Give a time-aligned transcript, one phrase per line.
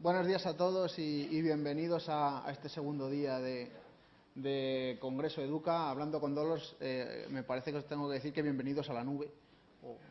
[0.00, 5.90] buenos días a todos y, bienvenidos a, este segundo día de, Congreso Educa.
[5.90, 9.02] Hablando con Dolos, eh, me parece que os tengo que decir que bienvenidos a la
[9.02, 9.30] nube,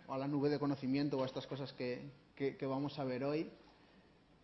[0.08, 3.50] o a la nube de conocimiento, o a estas cosas que, vamos a ver hoy.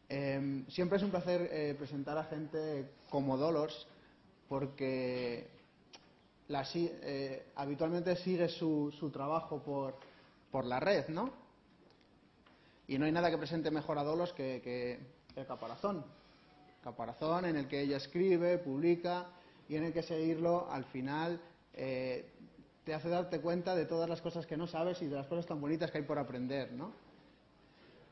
[0.08, 3.88] Em, siempre es un placer eh, presentar a gente como Dolos,
[4.48, 5.48] porque
[6.50, 9.62] eh, habitualmente sigue su, trabajo
[10.52, 11.32] por, la red, ¿no?
[12.88, 16.04] Y no hay nada que presente mejor a Dolos que, el caparazón.
[16.84, 19.28] Caparazón en el que ella escribe, publica
[19.70, 21.40] y en el que seguirlo al final
[21.74, 22.30] eh,
[22.84, 25.46] te hace darte cuenta de todas las cosas que no sabes y de las cosas
[25.46, 26.92] tan bonitas que hay por aprender, ¿no?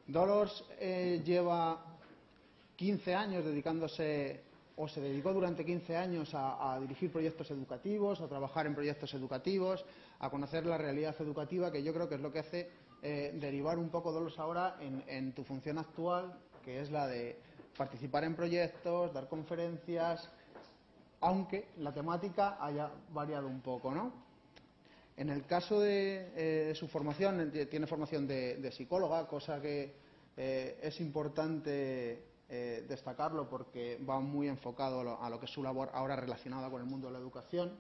[0.08, 1.86] Dolos eh, lleva
[2.76, 4.42] 15 años dedicándose
[4.76, 9.86] o se dedicó durante 15 años a, dirigir proyectos educativos, a trabajar en proyectos educativos,
[10.20, 12.70] a conocer la realidad educativa, que yo creo que es lo que hace
[13.04, 17.38] eh, derivar un poco Dolos ahora en, tu función actual, que es la de
[17.78, 20.30] participar en proyectos, dar conferencias,
[21.20, 24.12] aunque la temática haya variado un poco, ¿no?
[25.18, 29.94] En el caso de eh, su formación, tiene formación de, psicóloga, cosa que
[30.38, 32.26] eh, es importante
[32.88, 36.70] destacarlo porque va muy enfocado a lo, a lo, que es su labor ahora relacionada
[36.70, 37.72] con el mundo de la educación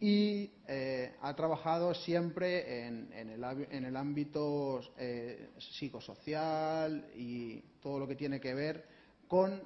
[0.00, 8.40] y eh, ha trabajado siempre en, el, ámbito eh, psicosocial y todo lo que tiene
[8.40, 8.84] que ver
[9.28, 9.62] con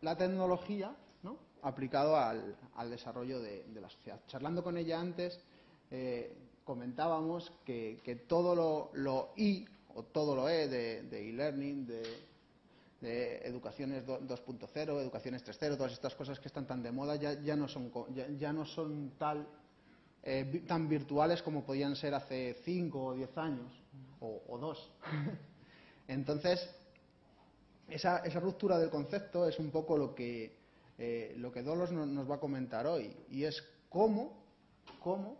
[0.00, 0.94] la tecnología
[1.62, 2.56] aplicado al,
[2.90, 4.20] desarrollo de, la sociedad.
[4.28, 5.38] Charlando con ella antes,
[5.90, 6.32] eh,
[6.64, 12.02] comentábamos que, todo lo, I o todo lo E de e-learning, de,
[13.44, 17.68] educaciones 2.0, educaciones 3.0, todas estas cosas que están tan de moda ya, ya, no,
[17.68, 17.92] son,
[18.38, 19.46] ya no son tal
[20.28, 23.72] eh, tan virtuales como podían ser hace cinco o diez años,
[24.18, 24.90] o, dos.
[26.08, 26.68] Entonces,
[27.88, 30.56] esa, ruptura del concepto es un poco lo que,
[30.98, 34.36] eh, lo que Dolos nos, va a comentar hoy, y es cómo,
[34.98, 35.36] cómo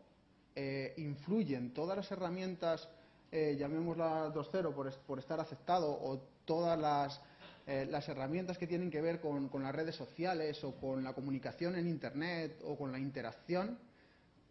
[0.54, 2.88] eh, influyen todas las herramientas,
[3.32, 7.20] llamémosla 2.0 por, por estar aceptado, o todas las,
[7.66, 11.88] las herramientas que tienen que ver con, las redes sociales o con la comunicación en
[11.88, 13.78] Internet o con la interacción,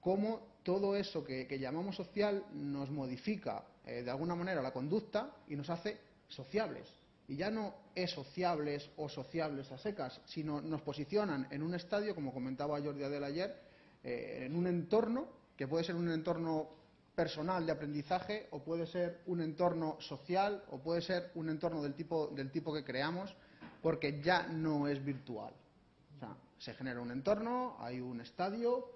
[0.05, 5.55] cómo todo eso que, llamamos social nos modifica eh, de alguna manera la conducta y
[5.55, 6.87] nos hace sociables.
[7.27, 12.13] Y ya no es sociables o sociables a secas, sino nos posicionan en un estadio,
[12.13, 13.55] como comentaba Jordi Adel ayer,
[14.03, 15.27] eh, en un entorno
[15.57, 16.69] que puede ser un entorno
[17.15, 21.95] personal de aprendizaje o puede ser un entorno social o puede ser un entorno del
[21.95, 23.35] tipo, del tipo que creamos,
[23.81, 25.55] porque ya no es virtual.
[26.15, 28.94] O sea, se genera un entorno, hay un estadio,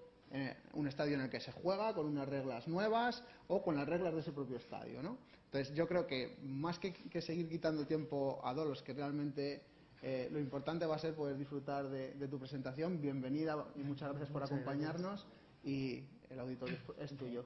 [0.74, 4.14] un estadio en el que se juega con unas reglas nuevas o con las reglas
[4.14, 5.02] de ese propio estadio.
[5.02, 5.18] ¿no?
[5.46, 9.64] Entonces yo creo que más que, seguir quitando tiempo a Dolos, que realmente
[10.04, 14.30] eh, lo importante va a ser poder disfrutar de, tu presentación, bienvenida y muchas gracias
[14.30, 15.26] por acompañarnos
[15.64, 17.46] y el auditorio es tuyo.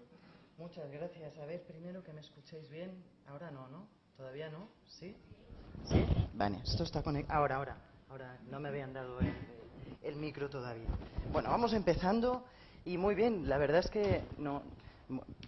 [0.57, 1.38] Muchas gracias.
[1.38, 2.91] A ver, primero que me escuchéis bien.
[3.27, 3.88] Ahora no, ¿no?
[4.17, 4.67] ¿Todavía no?
[4.85, 5.15] ¿Sí?
[5.85, 6.05] ¿Sí?
[6.33, 7.39] Vale, esto está conectado.
[7.39, 7.77] Ahora, ahora.
[8.09, 9.17] Ahora no me habían dado
[10.01, 10.89] el micro todavía.
[11.31, 12.45] Bueno, vamos empezando.
[12.85, 14.61] Y muy bien, la verdad es que no,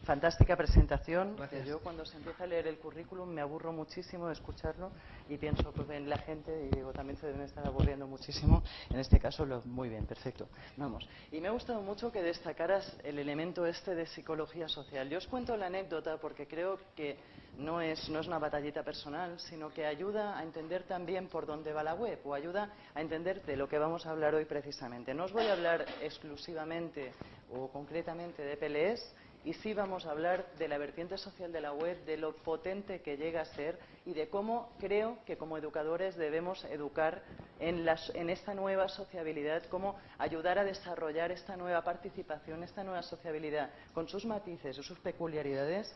[0.03, 1.35] Fantástica presentación.
[1.65, 4.91] Yo cuando se empieza a leer el currículum me aburro muchísimo de escucharlo
[5.29, 8.61] y pienso pues, en la gente y digo también se deben estar aburriendo muchísimo.
[8.89, 10.47] En este caso, lo, muy bien, perfecto.
[10.77, 11.07] Vamos.
[11.31, 15.09] Y me ha gustado mucho que destacaras el elemento este de psicología social.
[15.09, 17.17] Yo os cuento la anécdota porque creo que
[17.57, 21.73] no es, no es una batallita personal, sino que ayuda a entender también por dónde
[21.73, 25.13] va la web o ayuda a entender de lo que vamos a hablar hoy precisamente.
[25.13, 27.13] No os voy a hablar exclusivamente
[27.51, 29.15] o concretamente de PLS,
[29.45, 33.01] y sí vamos a hablar de la vertiente social de la web, de lo potente
[33.01, 37.21] que llega a ser y de cómo creo que como educadores debemos educar
[37.59, 43.69] en, en esta nueva sociabilidad, cómo ayudar a desarrollar esta nueva participación, esta nueva sociabilidad
[43.93, 45.95] con sus matices y sus peculiaridades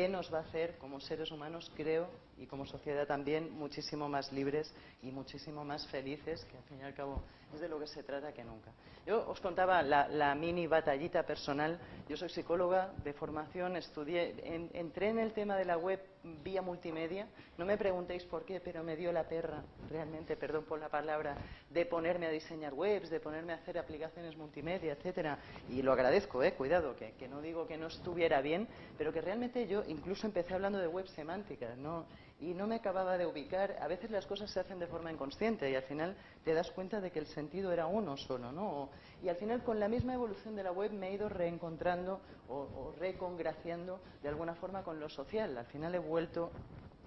[0.00, 2.08] que nos va a hacer como seres humanos, creo,
[2.38, 6.84] y como sociedad también, muchísimo más libres y muchísimo más felices, que al fin y
[6.84, 8.72] al cabo es de lo que se trata que nunca.
[9.04, 11.78] Yo os contaba la, mini batallita personal.
[12.08, 14.36] Yo soy psicóloga de formación, estudié,
[14.72, 16.00] entré en el tema de la web
[16.42, 17.26] vía multimedia.
[17.58, 21.36] No me preguntéis por qué, pero me dio la perra, realmente, perdón por la palabra,
[21.70, 25.38] de ponerme a diseñar webs, de ponerme a hacer aplicaciones multimedia, etcétera.
[25.68, 28.68] Y lo agradezco, eh, cuidado, que, no digo que no estuviera bien,
[28.98, 32.06] pero que realmente yo incluso empecé hablando de web semántica, ¿no?
[32.40, 33.76] y no me acababa de ubicar.
[33.80, 37.00] A veces las cosas se hacen de forma inconsciente y al final te das cuenta
[37.00, 38.88] de que el sentido era uno solo, ¿no?
[39.22, 42.92] Y al final con la misma evolución de la web me he ido reencontrando o,
[42.98, 45.56] recongraciando de alguna forma con lo social.
[45.56, 46.50] Al final vuelto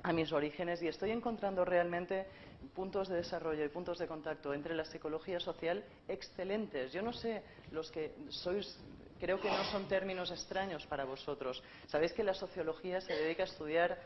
[0.02, 2.26] a mis orígenes y estoy encontrando realmente
[2.74, 6.92] puntos de desarrollo y puntos de contacto entre la psicología social excelentes.
[6.92, 8.80] Yo no sé, los que sois,
[9.20, 11.62] creo que no son términos extraños para vosotros.
[11.88, 13.98] Sabéis que la sociología se dedica a estudiar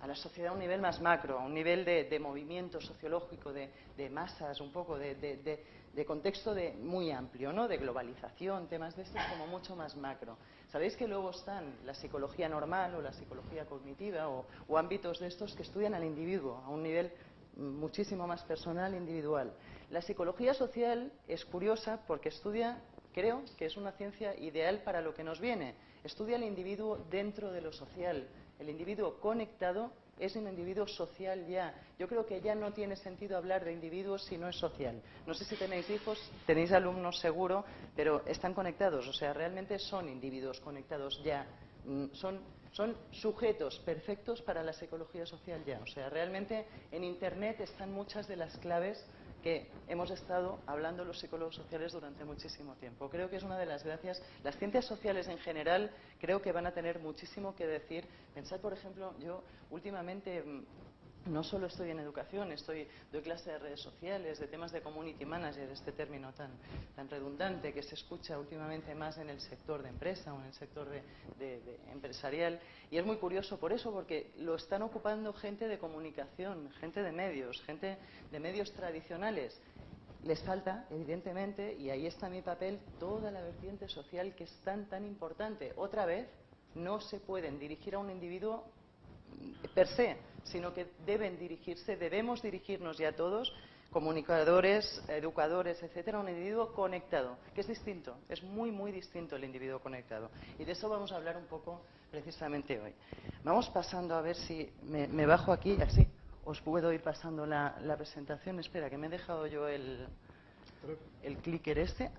[0.00, 4.10] a la sociedad a un nivel más macro, a un nivel de, movimiento sociológico, de,
[4.10, 5.64] masas, un poco de,
[6.04, 7.68] contexto muy amplio, ¿no?
[7.68, 10.36] de globalización, temas de estos como mucho más macro.
[10.68, 15.28] Sabéis que luego están la psicología normal o la psicología cognitiva o, o ámbitos de
[15.28, 17.10] estos que estudian al individuo a un nivel
[17.56, 19.52] muchísimo más personal e individual.
[19.90, 22.82] La psicología social es curiosa porque estudia,
[23.14, 25.74] creo que es una ciencia ideal para lo que nos viene.
[26.04, 28.28] Estudia al individuo dentro de lo social,
[28.58, 31.74] el individuo conectado es un individuo social ya.
[31.98, 35.00] Yo creo que ya no tiene sentido hablar de individuos si no es social.
[35.26, 37.64] No sé si tenéis hijos, tenéis alumnos seguro,
[37.94, 39.06] pero están conectados.
[39.08, 41.46] O sea, realmente son individuos conectados ya.
[41.84, 42.40] Mm, son,
[42.72, 45.80] son sujetos perfectos para la psicología social ya.
[45.82, 49.04] O sea, realmente en Internet están muchas de las claves
[49.46, 53.08] que hemos estado hablando los psicólogos sociales durante muchísimo tiempo.
[53.08, 54.20] Creo que es una de las gracias.
[54.42, 58.08] Las ciencias sociales en general creo que van a tener muchísimo que decir.
[58.34, 60.64] Pensad, por ejemplo, yo últimamente mm,
[61.26, 65.24] no solo estoy en educación, estoy, doy clases de redes sociales, de temas de community
[65.24, 66.50] manager, este término tan,
[66.94, 70.54] tan redundante que se escucha últimamente más en el sector de empresa o en el
[70.54, 72.60] sector de, empresarial.
[72.90, 77.12] Y es muy curioso por eso, porque lo están ocupando gente de comunicación, gente de
[77.12, 77.98] medios, gente
[78.30, 79.60] de medios tradicionales.
[80.24, 84.86] Les falta, evidentemente, y ahí está mi papel, toda la vertiente social que es tan,
[84.88, 85.72] tan importante.
[85.76, 86.28] Otra vez,
[86.74, 88.64] no se pueden dirigir a un individuo
[89.74, 93.52] per se, sino que deben dirigirse, debemos dirigirnos ya todos,
[93.90, 99.44] comunicadores, educadores, etcétera, a un individuo conectado, que es distinto, es muy, muy distinto el
[99.44, 100.30] individuo conectado.
[100.58, 102.92] Y de eso vamos a hablar un poco precisamente hoy.
[103.44, 106.06] Vamos pasando a ver si me, bajo aquí, así
[106.44, 108.60] os puedo ir pasando la, la, presentación.
[108.60, 110.06] Espera, que me he dejado yo el,
[111.22, 112.10] el clicker este.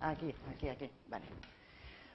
[0.00, 0.90] Aquí, aquí, aquí.
[1.08, 1.26] Vale.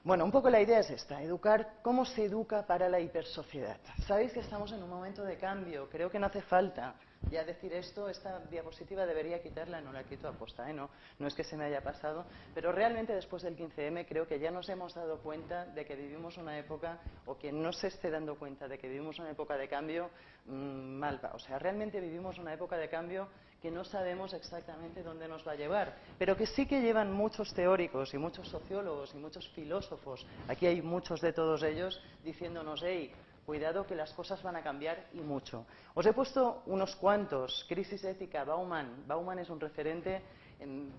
[0.04, 3.78] Bueno, un poco la idea es esta, educar, cómo se educa para la hipersociedad.
[4.06, 6.96] Sabéis que estamos en un momento de cambio, creo que no hace falta
[7.32, 10.74] ya decir esto, esta diapositiva debería quitarla, no la quito a posta, ¿eh?
[10.74, 10.90] no,
[11.20, 14.52] no es que se me haya pasado, pero realmente después del 15M creo que ya
[14.52, 18.36] nos hemos dado cuenta de que vivimos una época, o que no se esté dando
[18.36, 20.10] cuenta de que vivimos una época de cambio,
[20.48, 23.30] mmm, mal O sea, realmente vivimos una época de cambio
[23.64, 27.54] que no sabemos exactamente dónde nos va a llevar, pero que sí que llevan muchos
[27.54, 33.14] teóricos y muchos sociólogos y muchos filósofos, aquí hay muchos de todos ellos, diciéndonos, hey,
[33.46, 35.66] cuidado que las cosas van a cambiar y mucho.
[35.94, 39.08] Os he puesto unos cuantos, crisis ética, Bauman.
[39.08, 40.22] Bauman es un referente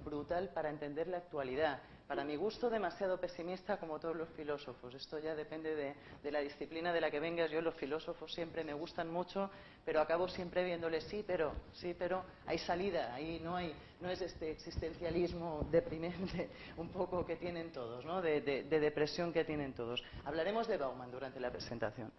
[0.03, 1.81] brutal para entender la actualidad.
[2.07, 4.95] Para mi gusto, demasiado pesimista como todos los filósofos.
[4.95, 7.51] Esto ya depende de, la disciplina de la que vengas.
[7.51, 9.51] Yo los filósofos siempre me gustan mucho,
[9.87, 13.15] pero acabo siempre viéndoles sí, pero sí, pero hay salida.
[13.15, 18.21] Ahí no hay, no es este existencialismo deprimente un poco que tienen todos, ¿no?
[18.21, 20.03] de depresión que tienen todos.
[20.27, 22.13] Hablaremos de Bauman durante la presentación.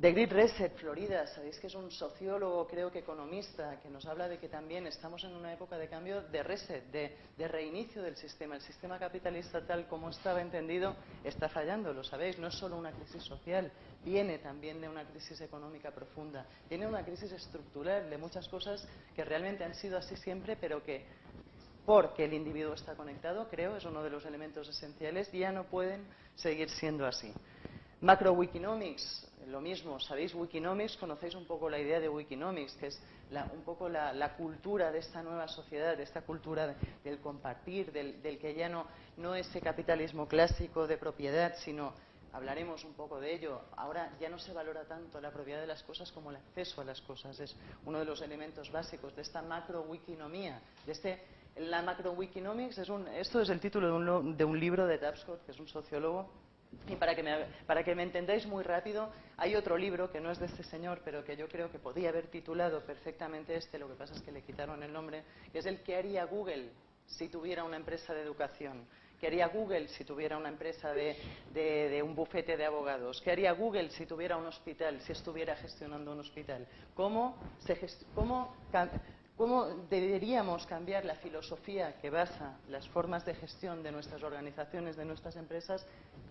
[0.00, 4.28] De Great Reset, Florida, sabéis que es un sociólogo, creo que economista, que nos habla
[4.28, 8.54] de que también estamos en una época de cambio de reset, de, reinicio del sistema.
[8.54, 12.92] El sistema capitalista tal como estaba entendido está fallando, lo sabéis, no es solo una
[12.92, 13.70] crisis social,
[14.02, 19.22] viene también de una crisis económica profunda, tiene una crisis estructural de muchas cosas que
[19.22, 21.04] realmente han sido así siempre, pero que
[21.84, 26.06] porque el individuo está conectado, creo, es uno de los elementos esenciales, ya no pueden
[26.36, 27.34] seguir siendo así.
[28.02, 30.34] Macro Wikinomics, lo mismo, ¿sabéis?
[30.34, 32.98] Wikinomics, conocéis un poco la idea de Wikinomics, que es
[33.52, 38.54] un poco la, cultura de esta nueva sociedad, de esta cultura del compartir, del, que
[38.54, 38.86] ya no,
[39.18, 41.92] no ese capitalismo clásico de propiedad, sino
[42.32, 43.60] hablaremos un poco de ello.
[43.76, 46.84] Ahora ya no se valora tanto la propiedad de las cosas como el acceso a
[46.84, 47.38] las cosas.
[47.38, 47.54] Es
[47.84, 50.62] uno de los elementos básicos de esta macro wikinomía.
[50.86, 51.22] De este,
[51.56, 54.96] la macro wikinomics es un, esto es el título de un, de un libro de
[54.96, 56.30] Tapscott, que es un sociólogo
[56.88, 60.30] y para que, me, para que me entendáis muy rápido, hay otro libro que no
[60.30, 63.88] es de este señor, pero que yo creo que podía haber titulado perfectamente este, lo
[63.88, 65.22] que pasa es que le quitaron el nombre,
[65.52, 66.70] que es el que haría Google
[67.06, 68.86] si tuviera una empresa de educación.
[69.20, 73.20] ¿Qué haría Google si tuviera una empresa de, un bufete de abogados?
[73.20, 76.66] ¿Qué haría Google si tuviera un hospital, si estuviera gestionando un hospital?
[76.94, 77.78] ¿Cómo, se
[78.14, 78.56] cómo
[79.40, 85.06] ¿Cómo deberíamos cambiar la filosofía que basa las formas de gestión de nuestras organizaciones, de
[85.06, 85.86] nuestras empresas,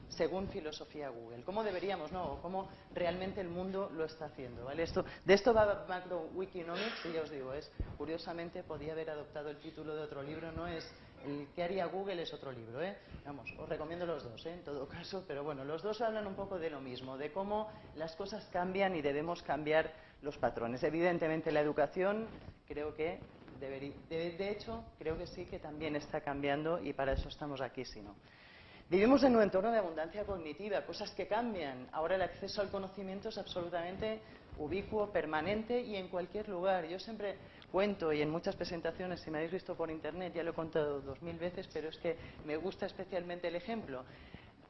[0.09, 1.41] según filosofía Google?
[1.43, 2.37] ¿Cómo deberíamos, no?
[2.43, 4.63] ¿Cómo realmente el mundo lo está haciendo?
[4.63, 4.83] ¿vale?
[4.83, 9.49] Esto, de esto va Macro Wikinomics y ya os digo, es curiosamente podía haber adoptado
[9.49, 10.87] el título de otro libro, no es
[11.25, 12.95] El que haría Google es otro libro, ¿eh?
[13.25, 14.53] Vamos, os recomiendo los dos, ¿eh?
[14.53, 17.71] en todo caso, pero bueno, los dos hablan un poco de lo mismo, de cómo
[17.95, 20.83] las cosas cambian y debemos cambiar los patrones.
[20.83, 22.27] Evidentemente la educación
[22.67, 23.19] creo que
[23.59, 27.85] debería, de, hecho, creo que sí que también está cambiando y para eso estamos aquí,
[27.85, 28.15] si no.
[28.89, 31.87] Vivimos en un entorno de abundancia cognitiva, cosas que cambian.
[31.91, 34.19] Ahora el acceso al conocimiento es absolutamente
[34.57, 36.87] ubicuo, permanente y en cualquier lugar.
[36.87, 37.35] Yo siempre
[37.71, 41.01] cuento y en muchas presentaciones, si me habéis visto por internet, ya lo he contado
[41.01, 44.03] dos mil veces, pero es que me gusta especialmente el ejemplo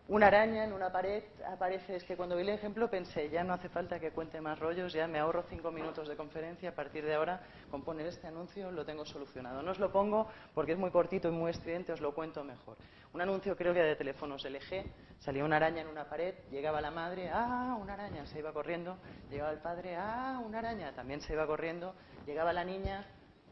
[0.10, 3.54] una araña en una pared aparece, es que cuando vi el ejemplo pensé, ya no
[3.54, 7.06] hace falta que cuente más rollos, ya me ahorro cinco minutos de conferencia, a partir
[7.06, 9.62] de ahora, con poner este anuncio lo tengo solucionado.
[9.62, 12.76] No os lo pongo porque es muy cortito y muy estridente, os lo cuento mejor.
[13.14, 14.84] Un anuncio creo que de teléfonos LG,
[15.20, 18.98] salía una araña en una pared, llegaba la madre, ah, una araña, se iba corriendo,
[19.30, 21.94] llegaba el padre, ah, una araña, también se iba corriendo,
[22.26, 23.06] llegaba la niña,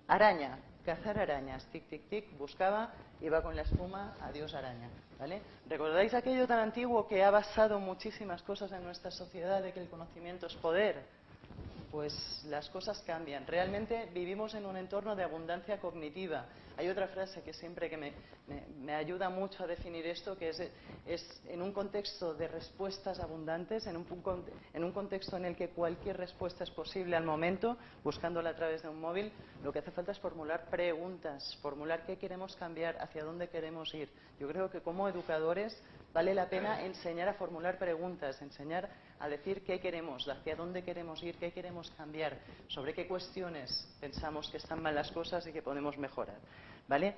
[0.07, 0.57] araña,
[0.87, 4.89] cazar arañas, tic, tic, tic, buscaba, iba con la espuma, adiós araña.
[5.19, 5.41] ¿vale?
[5.67, 9.89] ¿Recordáis aquello tan antiguo que ha basado muchísimas cosas en nuestra sociedad de que el
[9.89, 11.03] conocimiento es poder?
[11.91, 13.45] Pues las cosas cambian.
[13.47, 16.45] Realmente vivimos en un entorno de abundancia cognitiva.
[16.77, 21.61] Hay otra frase que siempre que me, ayuda mucho a definir esto, que es, en
[21.63, 24.05] un contexto de respuestas abundantes, en un,
[24.73, 28.83] en un contexto en el que cualquier respuesta es posible al momento, buscándola a través
[28.83, 29.31] de un móvil,
[29.63, 34.09] lo que hace falta es formular preguntas, formular qué queremos cambiar, hacia dónde queremos ir.
[34.39, 35.81] Yo creo que como educadores
[36.13, 41.21] vale la pena enseñar a formular preguntas, enseñar a decir qué queremos, hacia dónde queremos
[41.23, 42.37] ir, qué queremos cambiar,
[42.67, 46.37] sobre qué cuestiones pensamos que están mal las cosas y que podemos mejorar.
[46.87, 47.15] ¿Vale?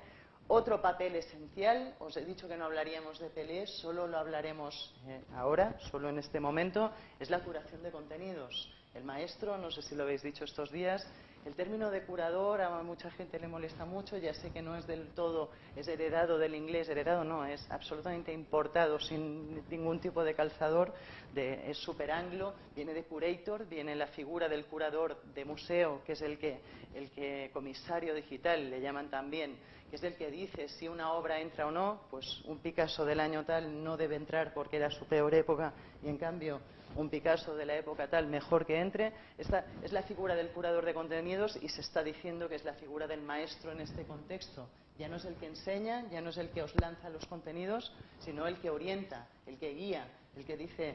[0.52, 5.22] Otro papel esencial, os he dicho que no hablaríamos de PLE, solo lo hablaremos eh,
[5.36, 8.68] ahora, solo en este momento, es la curación de contenidos.
[8.92, 11.06] El maestro, no sé si lo habéis dicho estos días,
[11.46, 14.86] el término de curador a mucha gente le molesta mucho, ya sé que no es
[14.86, 20.34] del todo, es heredado del inglés, heredado no, es absolutamente importado sin ningún tipo de
[20.34, 20.92] calzador,
[21.32, 26.12] de, es super anglo, viene de curator, viene la figura del curador de museo, que
[26.12, 26.60] es el que,
[26.94, 29.56] el que comisario digital le llaman también,
[29.88, 33.18] que es el que dice si una obra entra o no, pues un Picasso del
[33.18, 36.60] año tal no debe entrar porque era su peor época y en cambio
[36.96, 39.12] un Picasso de la época tal mejor que entre.
[39.38, 42.74] Esta es la figura del curador de contenidos y se está diciendo que es la
[42.74, 44.68] figura del maestro en este contexto.
[44.98, 47.92] Ya no es el que enseña, ya no es el que os lanza los contenidos,
[48.18, 50.06] sino el que orienta, el que guía,
[50.36, 50.94] el que dice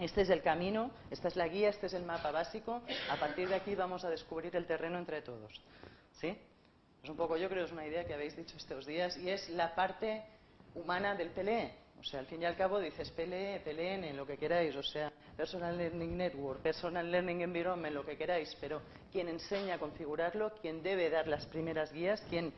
[0.00, 2.80] este es el camino, esta es la guía, este es el mapa básico.
[3.10, 5.60] A partir de aquí vamos a descubrir el terreno entre todos.
[6.18, 6.38] ¿Sí?
[7.02, 9.50] Es un poco, yo creo, es una idea que habéis dicho estos días y es
[9.50, 10.22] la parte
[10.74, 11.74] humana del PLE.
[12.00, 15.12] O sea, al fin y al cabo dices PLE, PLN, lo que queráis, o sea,
[15.36, 18.80] Personal Learning Network, Personal Learning Environment, lo que queráis, pero
[19.12, 22.52] quien enseña a configurarlo, quien debe dar las primeras guías, quien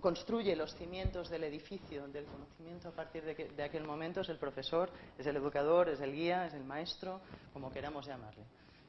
[0.00, 4.36] construye los cimientos del edificio del conocimiento a partir de, de, aquel momento es el
[4.36, 7.20] profesor, es el educador, es el guía, es el maestro,
[7.52, 8.44] como queramos llamarle.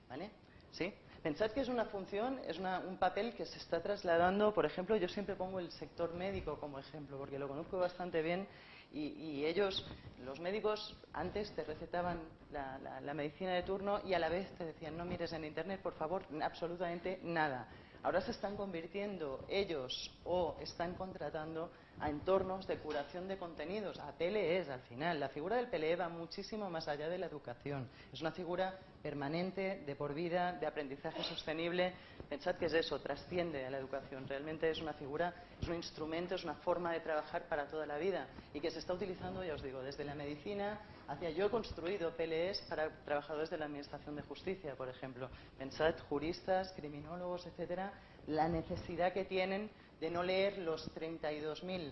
[0.09, 0.29] ¿Vale?
[0.71, 0.93] ¿Sí?
[1.24, 5.09] Pensad que es una función, es un papel que se está trasladando, por ejemplo, yo
[5.09, 8.48] siempre pongo el sector médico como ejemplo, porque lo conozco bastante bien
[8.91, 9.86] y, ellos,
[10.25, 12.19] los médicos, antes te recetaban
[12.51, 15.93] la, medicina de turno y a la vez te decían, no mires en Internet, por
[15.93, 17.67] favor, absolutamente nada.
[18.01, 21.69] Ahora se están convirtiendo ellos o están contratando
[22.00, 25.19] a entornos de curación de contenidos, a PLEs al final.
[25.19, 27.89] La figura del PLE va muchísimo más allá de la educación.
[28.13, 31.93] Es una figura permanente, de por vida, de aprendizaje sostenible.
[32.29, 34.27] Pensad que es eso, trasciende a la educación.
[34.27, 37.97] Realmente es una figura, es un instrumento, es una forma de trabajar para toda la
[37.97, 41.29] vida y que se está utilizando, ya os digo, desde la medicina hacia.
[41.31, 45.29] Yo he construido PLEs para trabajadores de la Administración de Justicia, por ejemplo.
[45.57, 47.93] Pensad, juristas, criminólogos, etcétera,
[48.27, 51.91] la necesidad que tienen de no leer los 32.000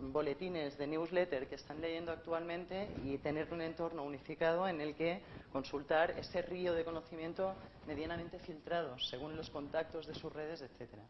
[0.00, 5.20] boletines de newsletter que están leyendo actualmente y tener un entorno unificado en el que
[5.52, 7.54] consultar ese río de conocimiento
[7.86, 11.02] medianamente filtrado según los contactos de sus redes, etcétera.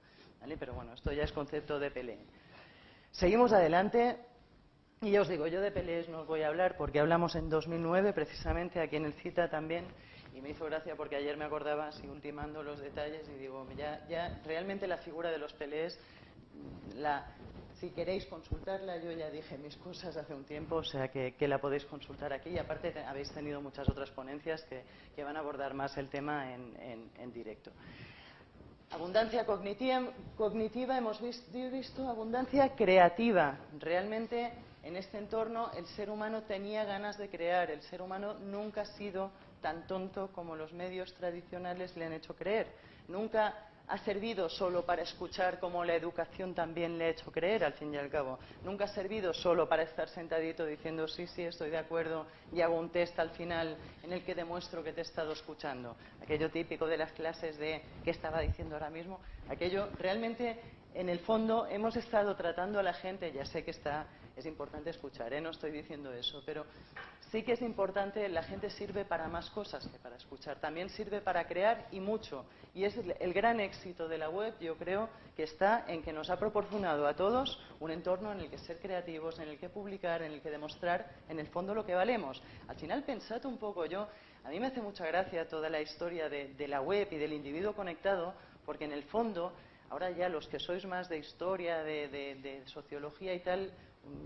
[0.59, 2.19] Pero bueno, esto ya es concepto de PLE.
[3.13, 4.19] Seguimos adelante.
[5.03, 7.49] Y ya os digo, yo de PLEs no os voy a hablar porque hablamos en
[7.49, 9.87] 2009, precisamente aquí en el CITA también,
[10.35, 14.07] y me hizo gracia porque ayer me acordaba, así ultimando los detalles, y digo, ya,
[14.09, 15.99] ya realmente la figura de los PLEs
[16.97, 17.35] la,
[17.81, 21.59] si queréis consultarla, yo ya dije mis cosas hace un tiempo, o sea que, la
[21.59, 22.51] podéis consultar aquí.
[22.51, 27.33] Y aparte habéis tenido muchas otras ponencias que, van a abordar más el tema en,
[27.33, 27.71] directo.
[28.91, 33.59] Abundancia cognitiva, cognitiva hemos visto, visto abundancia creativa.
[33.79, 37.71] Realmente en este entorno el ser humano tenía ganas de crear.
[37.71, 39.31] El ser humano nunca ha sido
[39.63, 42.67] tan tonto como los medios tradicionales le han hecho creer.
[43.09, 47.73] Nunca ha servido solo para escuchar como la educación también le ha hecho creer, al
[47.73, 48.39] fin y al cabo.
[48.63, 52.79] Nunca ha servido solo para estar sentadito diciendo sí, sí, estoy de acuerdo y hago
[52.79, 55.97] un test al final en el que demuestro que te he estado escuchando.
[56.23, 59.19] Aquello típico de las clases de qué estaba diciendo ahora mismo.
[59.49, 60.61] Aquello realmente,
[60.95, 64.07] en el fondo, hemos estado tratando a la gente, ya sé que está
[64.41, 65.41] es importante escuchar, ¿eh?
[65.41, 66.65] no estoy diciendo eso, pero
[67.31, 71.21] sí que es importante, la gente sirve para más cosas que para escuchar, también sirve
[71.21, 72.45] para crear y mucho.
[72.75, 76.31] Y es el gran éxito de la web, yo creo, que está en que nos
[76.31, 80.23] ha proporcionado a todos un entorno en el que ser creativos, en el que publicar,
[80.23, 82.43] en el que demostrar, en el fondo, lo que valemos.
[82.67, 84.09] Al final, pensad un poco, yo,
[84.45, 87.75] a mí me hace mucha gracia toda la historia de la web y del individuo
[87.75, 89.53] conectado, porque en el fondo,
[89.91, 93.71] ahora ya los que sois más de historia, de sociología y tal,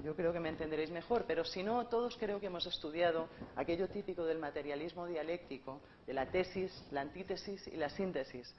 [0.02, 3.88] yo creo que me entenderéis mejor, pero si no, todos creo que hemos estudiado aquello
[3.88, 8.54] típico del materialismo dialéctico, de la tesis, la antítesis y la síntesis.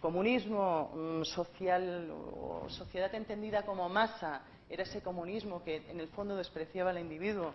[0.00, 6.36] Comunismo mm, social o sociedad entendida como masa era ese comunismo que en el fondo
[6.36, 7.54] despreciaba al individuo.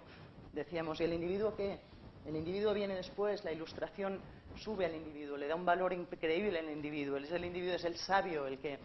[0.54, 1.80] Decíamos, ¿y el individuo qué?
[2.26, 4.20] El individuo viene después, la ilustración
[4.58, 7.18] sube al individuo, le da un valor increíble al individuo.
[7.18, 8.80] Es el individuo, es el sabio el que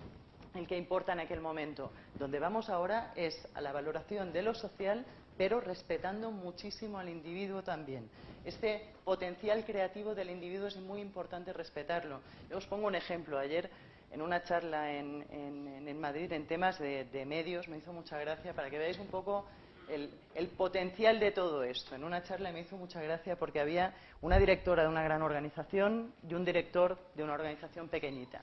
[0.54, 1.90] el que importa en aquel momento.
[2.18, 5.04] Donde vamos ahora es a la valoración de lo social,
[5.36, 8.08] pero respetando muchísimo al individuo también.
[8.44, 12.20] Este potencial creativo del individuo es muy importante respetarlo.
[12.50, 13.38] Yo os pongo un ejemplo.
[13.38, 13.70] Ayer,
[14.12, 18.78] en una charla en, Madrid, en temas de, medios, me hizo mucha gracia para que
[18.78, 19.46] veáis un poco
[19.88, 21.94] el, el, potencial de todo esto.
[21.94, 26.12] En una charla me hizo mucha gracia porque había una directora de una gran organización
[26.28, 28.42] y un director de una organización pequeñita.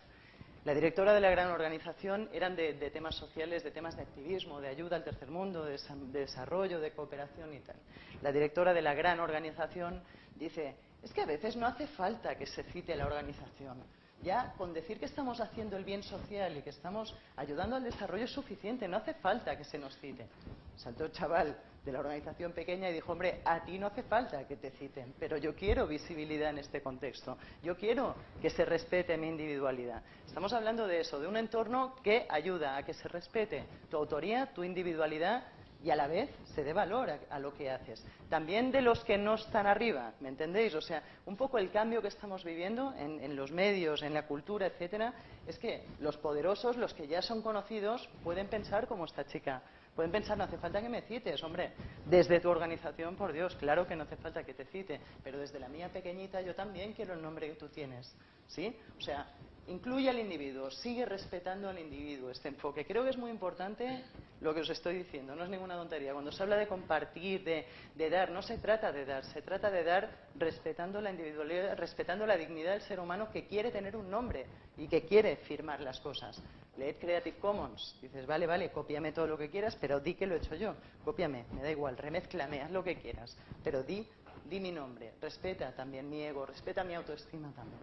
[0.64, 4.68] La directora de la gran organización eran de, temas sociales, de temas de activismo, de
[4.68, 5.80] ayuda al tercer mundo, de,
[6.12, 7.78] desarrollo, de cooperación y tal.
[8.22, 10.04] La directora de la gran organización
[10.36, 13.82] dice, es que a veces no hace falta que se cite la organización.
[14.22, 18.26] Ya con decir que estamos haciendo el bien social y que estamos ayudando al desarrollo
[18.26, 20.28] es suficiente, no hace falta que se nos cite.
[20.76, 24.48] Saltó el chaval de la organización pequeña y dijo, hombre, a ti no hace falta
[24.48, 29.18] que te citen, pero yo quiero visibilidad en este contexto, yo quiero que se respete
[29.18, 30.04] mi individualidad.
[30.26, 34.54] Estamos hablando de eso, de un entorno que ayuda a que se respete tu autoría,
[34.54, 35.44] tu individualidad
[35.84, 38.06] y a la vez se dé valor a, lo que haces.
[38.30, 40.76] También de los que no están arriba, ¿me entendéis?
[40.76, 44.68] O sea, un poco el cambio que estamos viviendo en, los medios, en la cultura,
[44.68, 45.14] etcétera,
[45.48, 49.64] es que los poderosos, los que ya son conocidos, pueden pensar como esta chica.
[49.96, 51.74] Pueden pensar, no hace falta que me cites, hombre.
[52.06, 55.02] Desde tu organización, por Dios, claro que no hace falta que te cite.
[55.24, 58.16] Pero desde la mía pequeñita yo también quiero el nombre que tú tienes.
[58.48, 58.76] ¿Sí?
[58.98, 59.28] O sea,
[59.72, 62.86] incluye al individuo, sigue respetando al individuo este enfoque.
[62.86, 64.04] Creo que es muy importante
[64.42, 66.14] lo que os estoy diciendo, no es ninguna tontería.
[66.14, 69.84] Cuando se habla de compartir, de, dar, no se trata de dar, se trata de
[69.84, 74.46] dar respetando la individualidad, respetando la dignidad del ser humano que quiere tener un nombre
[74.78, 76.42] y que quiere firmar las cosas.
[76.78, 80.36] Leed Creative Commons, dices, vale, vale, cópiame todo lo que quieras, pero di que lo
[80.36, 84.08] he hecho yo, cópiame, me da igual, remezclame, haz lo que quieras, pero di,
[84.50, 87.82] di mi nombre, respeta también mi ego, respeta mi autoestima también.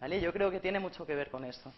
[0.00, 0.20] ¿Vale?
[0.20, 1.72] Yo creo que tiene mucho que ver con esto.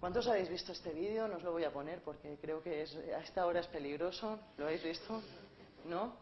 [0.00, 1.26] ¿Cuántos habéis visto este vídeo?
[1.26, 4.38] No os lo voy a poner porque creo que es, a esta hora es peligroso.
[4.58, 5.22] ¿Lo habéis visto?
[5.88, 6.14] ¿No?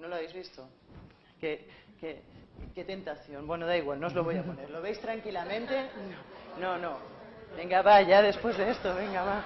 [0.00, 0.68] ¿No lo habéis visto?
[1.40, 1.68] ¿Qué,
[2.00, 2.22] qué,
[2.74, 3.46] qué tentación.
[3.46, 4.68] Bueno, da igual, no os lo voy a poner.
[4.70, 5.88] ¿Lo veis tranquilamente?
[6.60, 6.98] No, no.
[7.56, 9.44] Venga, va, ya después de esto, venga, va.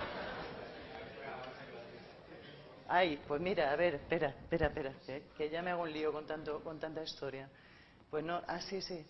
[2.89, 4.93] Ay, pues mira, a ver, espera, espera, espera,
[5.37, 7.49] que, ya me hago un lío con, tanto, con tanta historia.
[8.11, 9.07] Pues no, ah, sí, sí,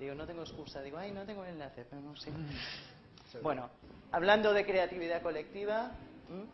[0.00, 0.80] Digo, no tengo excusa.
[0.80, 2.30] Digo, ay, no tengo el enlace, pero no, sí.
[3.42, 3.68] Bueno,
[4.10, 5.92] hablando de creatividad colectiva,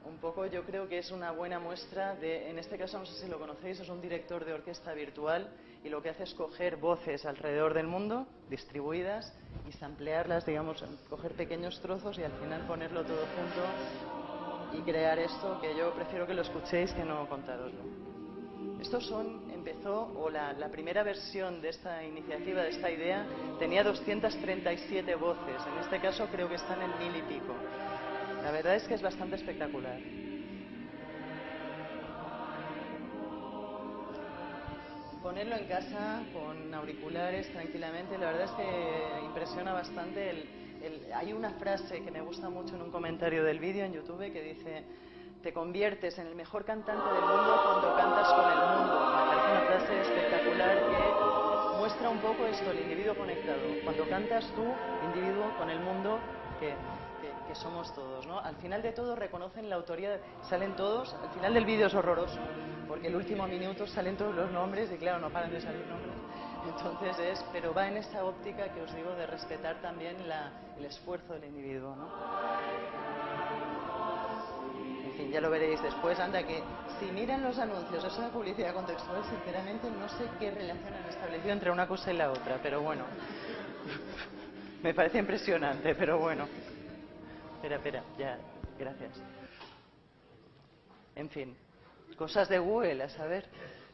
[0.04, 3.14] un poco yo creo que es una buena muestra de, en este caso no sé
[3.22, 5.48] si lo conocéis, es un director de orquesta virtual
[5.84, 9.32] y lo que hace es coger voces alrededor del mundo, distribuidas,
[9.68, 15.60] y samplearlas, digamos, coger pequeños trozos y al final ponerlo todo junto y crear esto
[15.60, 17.80] que yo prefiero que lo escuchéis que no contaroslo.
[18.80, 23.26] Estos son empezó, o la, primera versión de esta iniciativa, de esta idea,
[23.58, 25.60] tenía 237 voces.
[25.72, 27.52] En este caso creo que están en mil y pico.
[28.44, 29.98] La verdad es que es bastante espectacular.
[35.20, 40.44] Ponerlo en casa con auriculares tranquilamente, la verdad es que impresiona bastante.
[41.12, 44.42] hay una frase que me gusta mucho en un comentario del vídeo en YouTube que
[44.42, 44.84] dice
[45.46, 48.98] te conviertes en el mejor cantante del mundo cuando cantas con el mundo.
[48.98, 53.60] Me parece una frase espectacular que muestra un poco esto, el individuo conectado.
[53.84, 54.64] Cuando cantas tú,
[55.04, 56.18] individuo, con el mundo,
[56.58, 56.74] que,
[57.54, 58.26] somos todos.
[58.26, 58.40] ¿no?
[58.40, 62.40] Al final de todo reconocen la autoría, salen todos, al final del vídeo es horroroso,
[62.88, 66.12] porque el último minuto salen todos los nombres y claro, no paran de salir nombres.
[66.66, 70.16] Entonces es, pero va en esa óptica que os digo de respetar también
[70.76, 73.15] el esfuerzo del individuo, ¿no?
[75.16, 76.18] Fin, ya lo veréis después.
[76.18, 76.62] Anda que
[76.98, 81.52] si miran los anuncios, es una publicidad contextual, sinceramente no sé qué relación han establecido
[81.52, 83.04] entre una cosa y la otra, pero bueno.
[84.82, 86.46] Me parece impresionante, pero bueno.
[87.54, 88.38] Espera, espera, ya,
[88.78, 89.20] gracias.
[91.14, 91.56] En fin,
[92.16, 93.48] cosas de Google, a saber.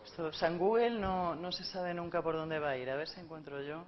[0.05, 2.91] Esto, San Google no, no se sabe nunca por dónde va a ir.
[2.91, 3.85] A ver si encuentro yo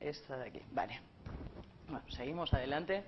[0.00, 0.62] esta de aquí.
[0.72, 1.00] Vale.
[1.86, 3.04] Bueno, seguimos adelante.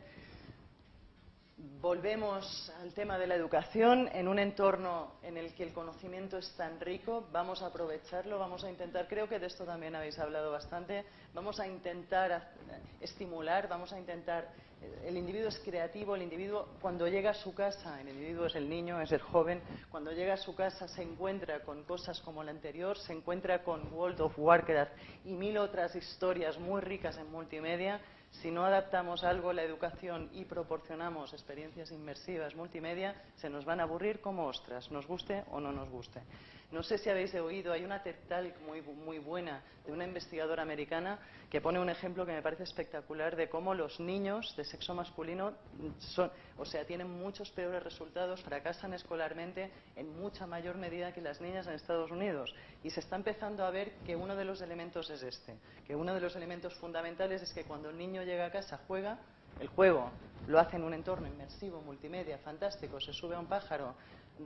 [1.57, 6.53] Volvemos al tema de la educación en un entorno en el que el conocimiento es
[6.57, 7.29] tan rico.
[7.31, 11.61] Vamos a aprovecharlo, vamos a intentar, creo que de esto también habéis hablado bastante, vamos
[11.61, 12.51] a intentar
[13.01, 14.49] estimular, vamos a intentar
[15.05, 18.69] el individuo es creativo, el individuo cuando llega a su casa, el individuo es el
[18.69, 22.51] niño, es el joven, cuando llega a su casa se encuentra con cosas como la
[22.51, 24.93] anterior, se encuentra con World of Warcraft
[25.25, 28.01] y mil otras historias muy ricas en multimedia.
[28.41, 33.81] Si no adaptamos algo a la educación y proporcionamos experiencias inmersivas multimedia, se nos van
[33.81, 36.21] a aburrir como ostras, nos guste o no nos guste.
[36.71, 40.63] No sé si habéis oído, hay una TED Talk muy, muy buena de una investigadora
[40.63, 41.19] americana
[41.51, 45.53] que pone un ejemplo que me parece espectacular de cómo los niños de sexo masculino
[45.99, 51.41] son, o sea, tienen muchos peores resultados, fracasan escolarmente en mucha mayor medida que las
[51.41, 52.55] niñas en Estados Unidos.
[52.83, 55.55] Y se está empezando a ver que uno de los elementos es este,
[55.87, 59.19] que uno de los elementos fundamentales es que cuando el niño llega a casa juega,
[59.61, 60.11] el juego
[60.49, 63.95] lo hace en un entorno inmersivo, multimedia, fantástico, se sube a un pájaro,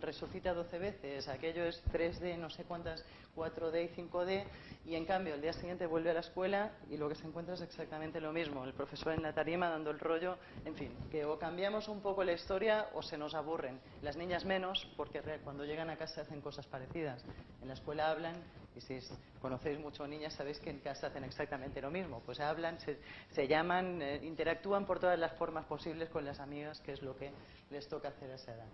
[0.01, 3.05] resucita 12 veces, aquello es 3D, no sé cuántas,
[3.37, 4.44] 4D y 5D,
[4.85, 7.55] y en cambio el día siguiente vuelve a la escuela y lo que se encuentra
[7.55, 11.24] es exactamente lo mismo, el profesor en la tarima dando el rollo, en fin, que
[11.24, 13.81] o cambiamos un poco la historia o se nos aburren.
[14.03, 17.24] Las niñas menos, porque cuando llegan a casa hacen cosas parecidas.
[17.62, 18.35] En la escuela hablan,
[18.77, 18.98] y si
[19.40, 24.03] conocéis mucho niñas sabéis que en casa hacen exactamente lo mismo, pues hablan, se, llaman,
[24.03, 27.33] eh, interactúan por todas las formas posibles con las amigas, que es lo que
[27.70, 28.66] les toca hacer a esa edad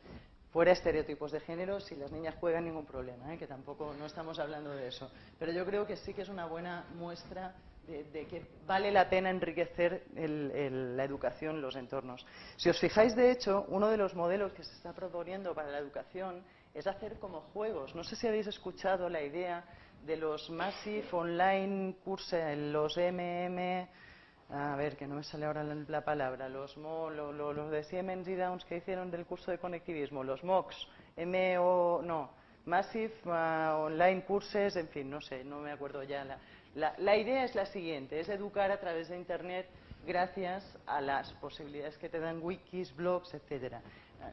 [0.54, 3.36] fuera estereotipos de género, si las niñas juegan ningún problema, ¿eh?
[3.36, 5.10] que tampoco no estamos hablando de eso.
[5.36, 7.56] Pero yo creo que sí que es una buena muestra
[7.88, 12.24] de, que vale la pena enriquecer la educación, los entornos.
[12.56, 15.78] Si os fijáis, de hecho, uno de los modelos que se está proponiendo para la
[15.78, 17.92] educación es hacer como juegos.
[17.96, 19.64] No sé si habéis escuchado la idea
[20.06, 23.88] de los Massive Online Courses, los MM
[24.50, 28.64] a ver, que no me sale ahora la, palabra, los, los de Siemens y Downs
[28.64, 32.30] que hicieron del curso de conectivismo, los MOOCs, M-O, no,
[32.66, 36.24] Massive uh, Online Courses, en fin, no sé, no me acuerdo ya.
[36.74, 39.68] La, la, idea es la siguiente, es educar a través de Internet
[40.06, 43.82] gracias a las posibilidades que te dan wikis, blogs, etcétera.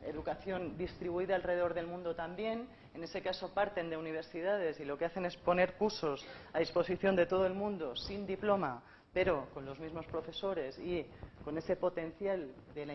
[0.06, 2.67] Educación distribuida alrededor del mundo también.
[2.93, 7.15] En ese caso parten de universidades y lo que hacen es poner cursos a disposición
[7.17, 8.82] de todo el mundo sin diploma
[9.13, 11.06] pero con los mismos profesores y
[11.43, 12.93] con ese potencial de la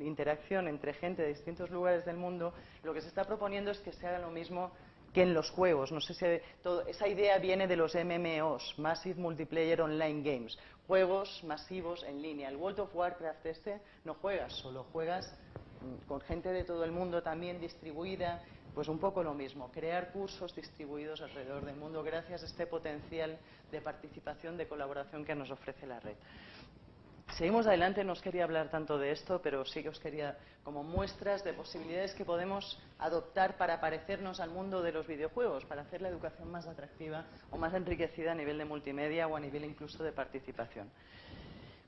[0.00, 3.92] interacción, entre gente de distintos lugares del mundo, lo que se está proponiendo es que
[3.92, 4.70] se haga lo mismo
[5.12, 5.90] que en los juegos.
[5.90, 6.24] No sé si
[6.88, 12.48] esa idea viene de los MMOs, Massive Multiplayer Online Games, juegos masivos en línea.
[12.48, 15.36] El World of Warcraft este no juegas, solo juegas
[16.06, 18.42] con gente de todo el mundo también distribuida
[18.74, 23.38] pues un poco lo mismo, crear cursos distribuidos alrededor del mundo gracias a este potencial
[23.70, 26.16] de participación, de colaboración que nos ofrece la red.
[27.36, 30.82] Seguimos adelante, no os quería hablar tanto de esto, pero sí que os quería como
[30.82, 36.02] muestras de posibilidades que podemos adoptar para parecernos al mundo de los videojuegos, para hacer
[36.02, 40.02] la educación más atractiva o más enriquecida a nivel de multimedia o a nivel incluso
[40.02, 40.90] de participación.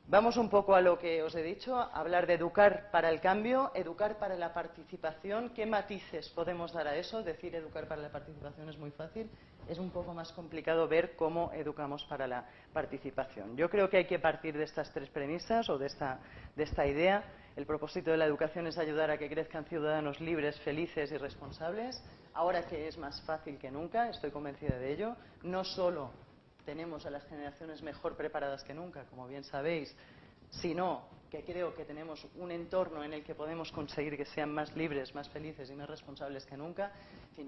[0.09, 3.71] Vamos un poco a lo que os he dicho, hablar de educar para el cambio,
[3.75, 5.51] educar para la participación.
[5.51, 7.23] ¿Qué matices podemos dar a eso?
[7.23, 9.31] Decir educar para la participación es muy fácil.
[9.69, 13.57] Es un poco más complicado ver cómo educamos para la participación.
[13.57, 16.19] Yo creo que hay que partir de estas tres premisas o de esta,
[16.57, 17.25] de esta idea.
[17.57, 22.03] El propósito de la educación es ayudar a que crezcan ciudadanos libres, felices y responsables.
[22.35, 26.11] Ahora que es más fácil que nunca, estoy convencida de ello, no solo
[26.64, 29.94] tenemos a las generaciones mejor preparadas que nunca, como bien sabéis,
[30.51, 34.77] sino que creo que tenemos un entorno en el que podemos conseguir que sean más
[34.77, 36.92] libres, más felices y más responsables que nunca.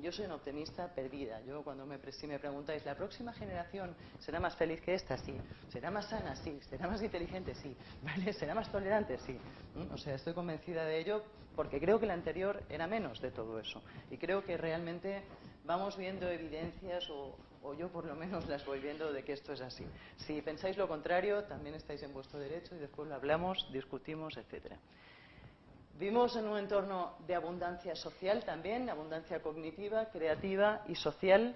[0.03, 1.43] Yo soy una optimista perdida.
[1.43, 5.19] Yo cuando me, si me preguntáis, ¿la próxima generación será más feliz que esta?
[5.19, 5.37] Sí.
[5.69, 6.35] ¿Será más sana?
[6.37, 6.59] Sí.
[6.71, 7.55] ¿Será más inteligente?
[7.57, 7.77] Sí.
[8.33, 9.19] ¿Será más tolerante?
[9.19, 9.39] Sí.
[9.75, 9.93] ¿Mm?
[9.93, 11.23] O sea, estoy convencida de ello
[11.55, 13.83] porque creo que la anterior era menos de todo eso.
[14.11, 15.25] Y creo que realmente
[15.67, 19.53] vamos viendo evidencias o, o yo por lo menos las voy viendo de que esto
[19.53, 19.85] es así.
[20.19, 24.79] Si pensáis lo contrario, también estáis en vuestro derecho y después lo hablamos, discutimos, etcétera.
[25.99, 31.55] Vivimos en un entorno de abundancia social también, abundancia cognitiva, creativa y social.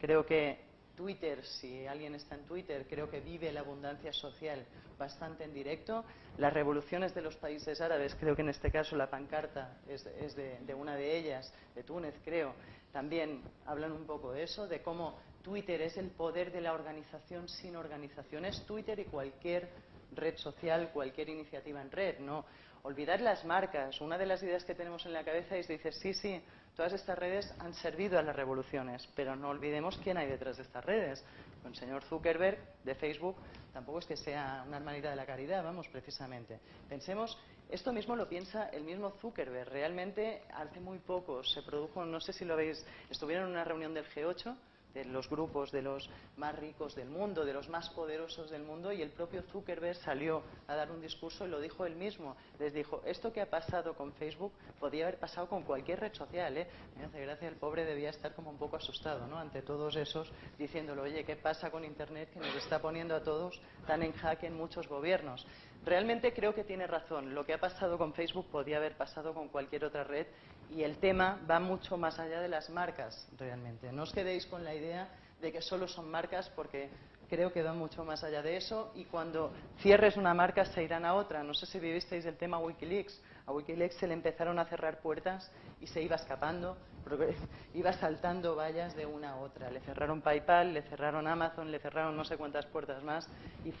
[0.00, 0.58] Creo que
[0.96, 4.64] Twitter, si alguien está en Twitter, creo que vive la abundancia social
[4.98, 6.04] bastante en directo.
[6.38, 10.74] Las revoluciones de los países árabes, creo que en este caso la pancarta es, de,
[10.74, 12.54] una de ellas, de Túnez, creo,
[12.92, 17.48] también hablan un poco de eso, de cómo Twitter es el poder de la organización
[17.48, 18.44] sin organización.
[18.44, 19.68] Es Twitter y cualquier
[20.16, 22.44] red social, cualquier iniciativa en red, ¿no?
[22.82, 24.00] Olvidar las marcas.
[24.00, 26.42] Una de las ideas que tenemos en la cabeza es decir, sí, sí,
[26.76, 30.64] Todas estas redes han servido a las revoluciones, pero no olvidemos quién hay detrás de
[30.64, 31.24] estas redes.
[31.64, 33.36] El señor Zuckerberg de Facebook
[33.72, 36.58] tampoco es que sea una hermanita de la caridad, vamos, precisamente.
[36.88, 37.38] Pensemos,
[37.70, 39.70] esto mismo lo piensa el mismo Zuckerberg.
[39.70, 43.94] Realmente, hace muy poco se produjo, no sé si lo veis, estuvieron en una reunión
[43.94, 44.56] del G8
[44.94, 48.92] de los grupos de los más ricos del mundo, de los más poderosos del mundo,
[48.92, 52.36] y el propio Zuckerberg salió a dar un discurso y lo dijo él mismo.
[52.58, 56.56] Les dijo, esto que ha pasado con Facebook podía haber pasado con cualquier red social.
[56.56, 56.66] ¿eh?
[56.96, 59.38] Me hace gracia, el pobre debía estar como un poco asustado ¿no?
[59.38, 63.60] ante todos esos, diciéndolo, oye, ¿qué pasa con Internet que nos está poniendo a todos
[63.86, 65.46] tan en jaque en muchos gobiernos?
[65.84, 67.34] Realmente creo que tiene razón.
[67.34, 70.26] Lo que ha pasado con Facebook podía haber pasado con cualquier otra red
[70.70, 73.92] y el tema va mucho más allá de las marcas, realmente.
[73.92, 75.08] No os quedéis con la idea
[75.42, 76.88] de que solo son marcas porque
[77.28, 81.04] creo que va mucho más allá de eso y cuando cierres una marca se irán
[81.04, 81.42] a otra.
[81.42, 83.20] No sé si vivisteis el tema Wikileaks.
[83.46, 86.78] A Wikileaks se le empezaron a cerrar puertas y se iba escapando,
[87.74, 89.70] iba saltando vallas de una a otra.
[89.70, 93.28] Le cerraron PayPal, le cerraron Amazon, le cerraron no sé cuántas puertas más
[93.66, 93.74] y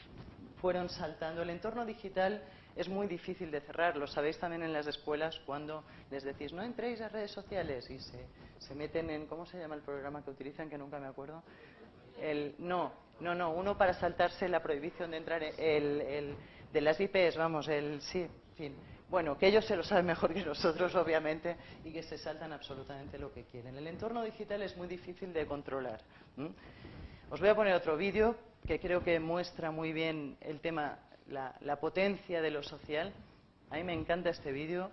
[0.64, 1.42] fueron saltando.
[1.42, 2.42] El entorno digital
[2.74, 3.98] es muy difícil de cerrar.
[3.98, 7.98] Lo sabéis también en las escuelas cuando les decís no entréis a redes sociales y
[7.98, 8.24] se,
[8.60, 10.70] se meten en, ¿cómo se llama el programa que utilizan?
[10.70, 11.42] Que nunca me acuerdo.
[12.18, 16.34] El, no, no, no, uno para saltarse la prohibición de entrar, el, el
[16.72, 18.76] de las IPs, vamos, el sí, en fin.
[19.10, 23.18] Bueno, que ellos se lo saben mejor que nosotros, obviamente, y que se saltan absolutamente
[23.18, 23.76] lo que quieren.
[23.76, 26.00] El entorno digital es muy difícil de controlar.
[27.34, 31.80] Os voy a poner otro vídeo que creo que muestra muy bien el tema la,
[31.80, 33.12] potencia de lo social.
[33.70, 34.92] A mí me encanta este vídeo.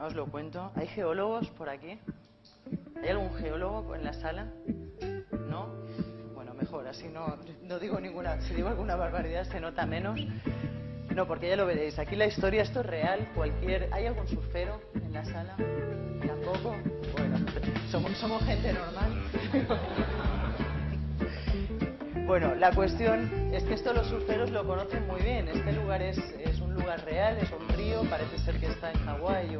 [0.00, 0.72] Os lo cuento.
[0.74, 2.00] ¿Hay geólogos por aquí?
[3.00, 4.48] ¿Hay algún geólogo en la sala?
[5.48, 5.68] ¿No?
[6.34, 8.40] Bueno, mejor, así no, no digo ninguna.
[8.40, 10.18] Si digo alguna barbaridad se nota menos.
[11.16, 11.98] No, porque ya lo veréis.
[11.98, 13.26] Aquí la historia, esto es real.
[13.34, 13.88] Cualquier.
[13.90, 15.56] ¿Hay algún surfero en la sala?
[16.26, 16.76] ¿Tampoco?
[17.16, 17.38] Bueno,
[17.90, 19.22] somos, somos gente normal.
[22.26, 25.46] Bueno, la cuestión es que esto los surferos lo conocen muy bien.
[25.46, 26.18] Este lugar es,
[26.60, 29.56] un lugar real, es un río, parece ser que está en Hawái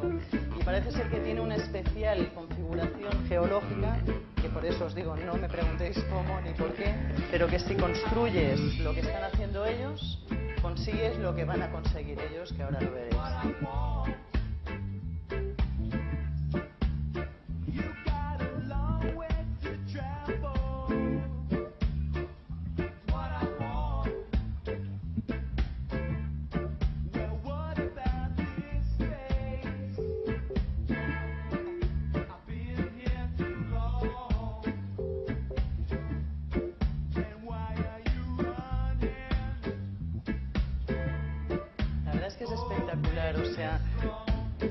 [0.59, 3.97] y parece ser que tiene una especial configuración geológica,
[4.41, 6.93] que por eso os digo, no me preguntéis cómo ni por qué,
[7.31, 10.21] pero que si construyes lo que están haciendo ellos,
[10.61, 14.26] consigues lo que van a conseguir ellos, que ahora lo veréis.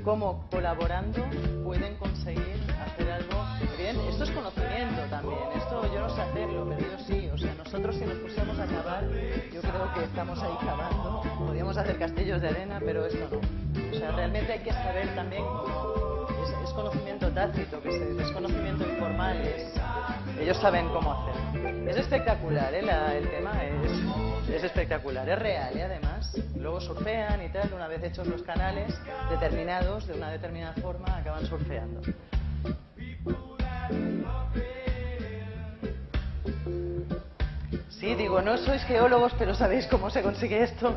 [0.06, 1.20] Cómo colaborando
[1.64, 3.44] pueden conseguir hacer algo
[3.76, 3.96] bien.
[4.08, 5.40] Esto es conocimiento también.
[5.56, 7.28] Esto yo no sé hacerlo, pero yo sí.
[7.34, 9.02] O sea, nosotros si nos pusiéramos a cavar,
[9.52, 11.22] yo creo que estamos ahí cavando.
[11.38, 13.90] Podríamos hacer castillos de arena, pero esto no.
[13.90, 15.42] O sea, realmente hay que saber también.
[16.62, 19.42] Es, conocimiento tácito, que es, conocimiento informal.
[20.38, 21.88] ellos saben cómo hacer.
[21.88, 22.80] Es espectacular, ¿eh?
[23.18, 25.82] el tema es, es espectacular, es real, ¿eh?
[25.82, 26.15] además
[26.66, 28.92] luego surfean y tal, una vez hechos los canales
[29.30, 32.00] determinados, de una determinada forma, acaban surfeando.
[37.88, 40.92] Sí, digo, no sois geólogos, pero ¿sabéis cómo se consigue esto?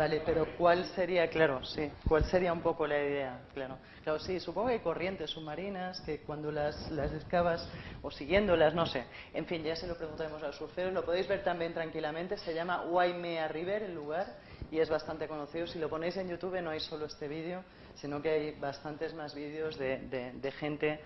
[0.00, 3.42] Vale, pero ¿cuál sería, claro, sí, cuál sería un poco la idea?
[3.52, 7.68] Claro, claro, sí, supongo que hay corrientes submarinas que cuando las, las excavas
[8.00, 9.04] o siguiéndolas, no sé.
[9.34, 12.54] En fin, ya se lo preguntaremos a los surferos, lo podéis ver también tranquilamente, se
[12.54, 14.38] llama Waimea River el lugar
[14.70, 15.66] y es bastante conocido.
[15.66, 17.62] Si lo ponéis en YouTube no hay solo este vídeo,
[17.96, 19.98] sino que hay bastantes más vídeos de,
[20.32, 20.98] de, gente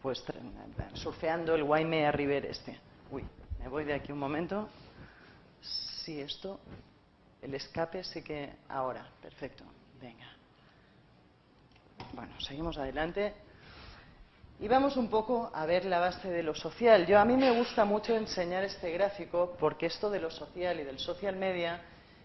[0.00, 0.24] pues
[0.94, 2.80] surfeando el Waimea River este.
[3.10, 3.22] Uy,
[3.58, 4.66] me voy de aquí un momento.
[5.60, 6.58] Sí, esto
[7.42, 9.64] el escape sí que ahora, perfecto.
[10.00, 10.26] Venga.
[12.12, 13.34] Bueno, seguimos adelante.
[14.58, 17.06] Y vamos un poco a ver la base de lo social.
[17.06, 20.84] Yo a mí me gusta mucho enseñar este gráfico porque esto de lo social y
[20.84, 21.80] del social media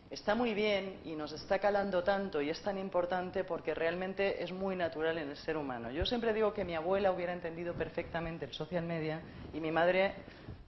[0.09, 4.51] está muy bien y nos está calando tanto y es tan importante porque realmente es
[4.51, 5.91] muy natural en el ser humano.
[5.91, 9.21] Yo siempre digo que mi abuela hubiera entendido perfectamente el social media
[9.53, 10.13] y mi madre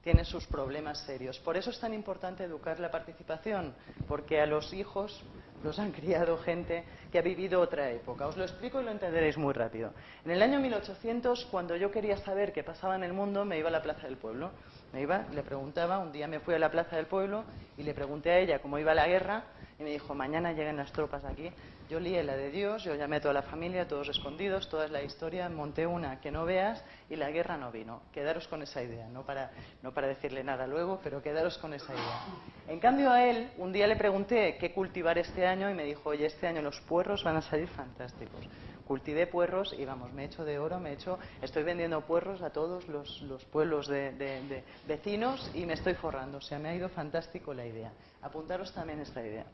[0.07, 1.37] tiene sus problemas serios.
[1.39, 3.73] Por eso es tan importante educar la participación,
[4.07, 5.21] porque a los hijos
[5.65, 8.25] los han criado gente que ha vivido otra época.
[8.25, 9.91] Os lo explico y lo entenderéis muy rápido.
[10.23, 13.67] En el año 1800, cuando yo quería saber qué pasaba en el mundo, me iba
[13.67, 14.51] a la Plaza del Pueblo.
[14.93, 17.43] Me iba, le preguntaba, un día me fui a la Plaza del Pueblo
[17.75, 19.43] y le pregunté a ella cómo iba la guerra
[19.79, 21.51] y me dijo, mañana llegan las tropas aquí.
[21.89, 25.03] Yo lié la de Dios, yo llamé a toda la familia, todos escondidos, toda la
[25.03, 28.01] historia, monté una que no veas y la guerra no vino.
[28.11, 29.51] Quedaros con esa idea, no para,
[29.83, 32.21] no para decirle nada luego, pero quedaros con esa idea.
[32.67, 36.09] En cambio a él, un día le pregunté qué cultivar este año y me dijo,
[36.09, 38.47] oye, este año los puerros van a salir fantásticos
[38.88, 42.41] cultivé puerros y vamos, me he hecho de oro, me he hecho, estoy vendiendo puerros
[42.41, 46.38] a todos los, pueblos de, vecinos y me estoy forrando.
[46.38, 47.91] O sea, me ha ido fantástico la idea.
[48.21, 49.45] Apuntaros también esta idea.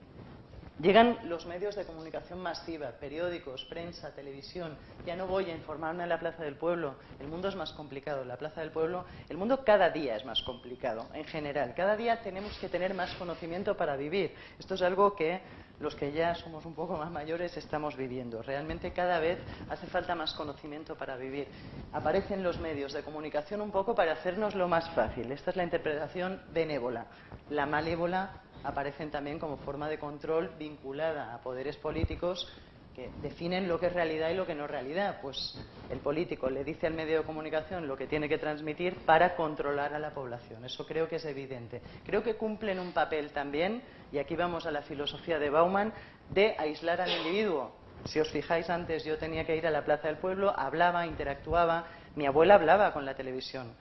[0.81, 4.75] Llegan los medios de comunicación masiva, periódicos, prensa, televisión.
[5.05, 6.95] Ya no voy a informarme en la Plaza del Pueblo.
[7.19, 8.25] El mundo es más complicado.
[8.25, 11.75] La Plaza del Pueblo, el mundo cada día es más complicado, en general.
[11.75, 14.33] Cada día tenemos que tener más conocimiento para vivir.
[14.57, 15.41] Esto es algo que
[15.79, 18.41] los que ya somos un poco más mayores estamos viviendo.
[18.41, 19.37] Realmente cada vez
[19.69, 21.47] hace falta más conocimiento para vivir.
[21.91, 25.31] Aparecen los medios de comunicación un poco para hacernos lo más fácil.
[25.31, 27.05] Esta es la interpretación benévola.
[27.51, 32.47] La malévola aparecen también como forma de control vinculada a poderes políticos
[32.95, 35.19] que definen lo que es realidad y lo que no es realidad.
[35.21, 35.57] Pues
[35.89, 39.93] el político le dice al medio de comunicación lo que tiene que transmitir para controlar
[39.93, 40.63] a la población.
[40.63, 41.81] Eso creo que es evidente.
[42.05, 45.91] Creo que cumplen un papel también, y aquí vamos a la filosofía de Bauman,
[46.29, 47.71] de aislar al individuo.
[48.05, 51.85] Si os fijáis antes, yo tenía que ir a la Plaza del Pueblo, hablaba, interactuaba,
[52.15, 53.73] mi abuela hablaba con la televisión.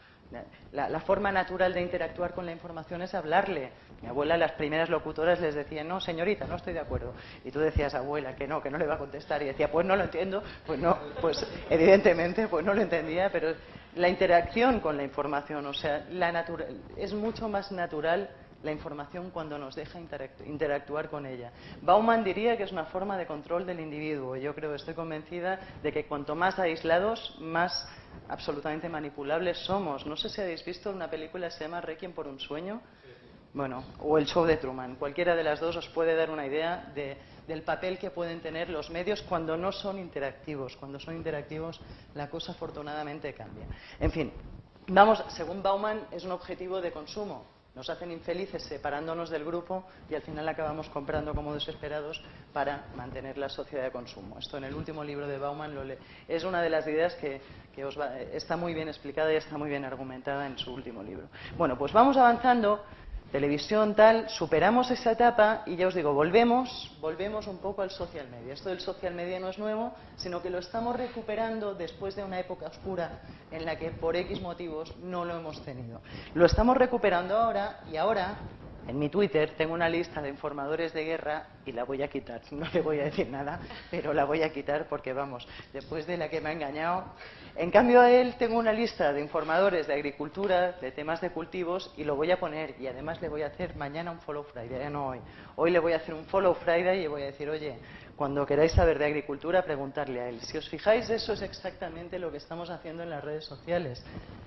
[0.73, 3.71] La, forma natural de interactuar con la información es hablarle.
[4.01, 7.14] Mi abuela, las primeras locutoras les decía, no, señorita, no estoy de acuerdo.
[7.45, 9.42] Y tú decías, abuela, que no, que no le va a contestar.
[9.42, 10.42] Y decía, pues no lo entiendo.
[10.66, 13.55] Pues no, pues evidentemente, pues no lo entendía, pero
[13.97, 16.45] la interacción con la información, o sea, la
[16.97, 18.31] es mucho más natural
[18.62, 19.98] la información cuando nos deja
[20.46, 21.53] interactuar con ella.
[21.81, 24.37] Bauman diría que es una forma de control del individuo.
[24.37, 27.88] Yo creo, estoy convencida de que cuanto más aislados, más
[28.29, 30.07] absolutamente manipulables somos.
[30.07, 32.81] No sé si habéis visto una película que se llama Requiem por un sueño.
[33.55, 34.96] Bueno, o el show de Truman.
[34.96, 36.90] Cualquiera de las dos os puede dar una idea
[37.46, 40.77] del papel que pueden tener los medios cuando no son interactivos.
[40.77, 41.79] Cuando son interactivos,
[42.14, 43.66] la cosa afortunadamente cambia.
[44.01, 44.33] En fin,
[44.87, 50.14] vamos, según Bauman, es un objetivo de consumo nos hacen infelices separándonos del grupo y
[50.14, 54.38] al final acabamos comprando como desesperados para mantener la sociedad de consumo.
[54.38, 55.82] Esto en el último libro de Bauman lo
[56.28, 57.40] es una de las ideas que,
[58.32, 61.28] está muy bien explicada y está muy bien argumentada en su último libro.
[61.56, 62.85] Bueno, pues vamos avanzando
[63.33, 68.29] televisión, tal, superamos esa etapa y ya os digo, volvemos, volvemos un poco al social
[68.29, 68.53] media.
[68.53, 72.38] Esto del social media no es nuevo, sino que lo estamos recuperando después de una
[72.38, 76.03] época oscura en la que por X motivos no lo hemos tenido.
[76.35, 78.37] Lo estamos recuperando ahora y ahora
[78.88, 82.40] en mi Twitter tengo una lista de informadores de guerra y la voy a quitar.
[82.53, 86.16] No le voy a decir nada, pero la voy a quitar porque, vamos, después de
[86.16, 87.05] la que me ha engañado.
[87.57, 91.92] En cambio, a él tengo una lista de informadores de agricultura, de temas de cultivos,
[91.97, 92.75] y lo voy a poner.
[92.81, 95.21] Y además le voy a hacer mañana un Follow Friday, ya no hoy.
[95.57, 97.79] Hoy le voy a hacer un Follow Friday y le voy a decir, oye,
[98.22, 100.40] cuando queráis saber de agricultura, preguntarle a él.
[100.42, 104.00] Si os fijáis, eso es exactamente lo que estamos haciendo en las redes sociales.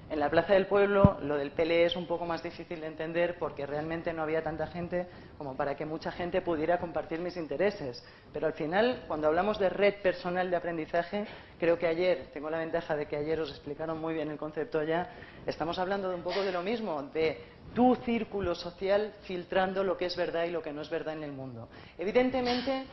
[0.10, 3.38] En la Plaza del Pueblo, lo del PLE es un poco más difícil de entender
[3.38, 5.08] porque realmente no había tanta gente
[5.38, 8.02] como para que mucha gente pudiera compartir mis intereses.
[8.32, 11.26] Pero al final, cuando hablamos de red personal de aprendizaje,
[11.60, 14.84] creo que ayer, tengo la ventaja de que ayer os explicaron muy bien el concepto
[14.84, 15.10] ya,
[15.46, 17.42] estamos hablando de un poco de lo mismo, de
[17.74, 21.24] tu círculo social filtrando lo que es verdad y lo que no es verdad en
[21.24, 21.68] el mundo.
[21.98, 22.86] Evidentemente,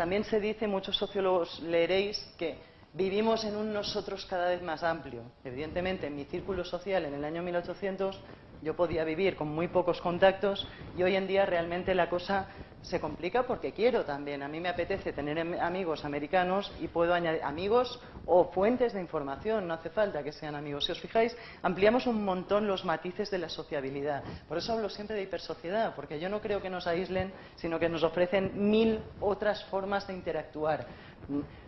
[0.00, 2.56] también se dice, muchos sociólogos leeréis, que
[2.94, 5.24] vivimos en un nosotros cada vez más amplio.
[5.44, 8.18] Evidentemente, en mi círculo social en el año 1800
[8.62, 12.48] yo podía vivir con muy pocos contactos y hoy en día realmente la cosa
[12.82, 14.42] se complica porque quiero también.
[14.42, 19.66] A mí me apetece tener amigos americanos y puedo añadir amigos o fuentes de información,
[19.66, 20.84] no hace falta que sean amigos.
[20.84, 24.22] Si os fijáis, ampliamos un montón los matices de la sociabilidad.
[24.48, 27.88] Por eso hablo siempre de hipersociedad, porque yo no creo que nos aíslen, sino que
[27.88, 30.86] nos ofrecen mil otras formas de interactuar.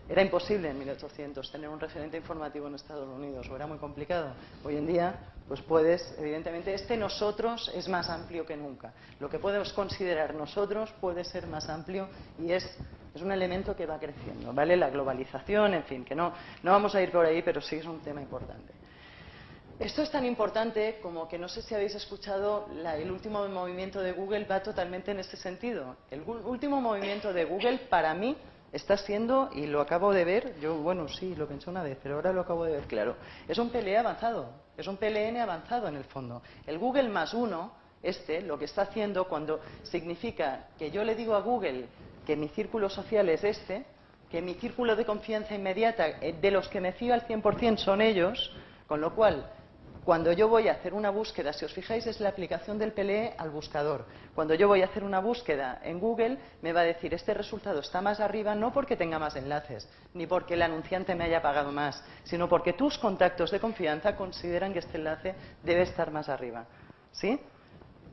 [0.08, 4.34] Era imposible en 1800 tener un referente informativo en Estados Unidos, o era muy complicado.
[4.64, 5.14] Hoy en día,
[5.48, 8.92] pues puedes, evidentemente, este nosotros es más amplio que nunca.
[9.20, 12.08] Lo que podemos considerar nosotros puede ser más amplio
[12.38, 12.76] y es
[13.20, 14.76] un elemento que va creciendo, ¿vale?
[14.76, 16.32] La globalización, en fin, que no,
[16.62, 18.72] no vamos a ir por ahí, pero sí es un tema importante.
[19.78, 24.12] Esto es tan importante como que no sé si habéis escuchado, el último movimiento de
[24.12, 25.96] Google va totalmente en este sentido.
[26.10, 28.36] El último movimiento de Google, para mí,
[28.72, 32.16] está siendo, y lo acabo de ver, yo, bueno, sí, lo pensé una vez, pero
[32.16, 33.16] ahora lo acabo de ver claro,
[33.46, 36.42] es un PLE avanzado, es un PLN avanzado en el fondo.
[36.66, 41.34] El Google más uno, este, lo que está haciendo cuando significa que yo le digo
[41.34, 41.86] a Google
[42.26, 43.84] que mi círculo social es este,
[44.30, 48.00] que mi círculo de confianza inmediata, eh, de los que me fío al 100% son
[48.00, 48.52] ellos,
[48.86, 49.50] con lo cual
[50.04, 53.34] cuando yo voy a hacer una búsqueda, si os fijáis, es la aplicación del PLE
[53.38, 54.04] al buscador.
[54.34, 57.80] Cuando yo voy a hacer una búsqueda en Google, me va a decir este resultado
[57.80, 61.70] está más arriba no porque tenga más enlaces, ni porque el anunciante me haya pagado
[61.70, 66.66] más, sino porque tus contactos de confianza consideran que este enlace debe estar más arriba.
[67.12, 67.38] ¿Sí?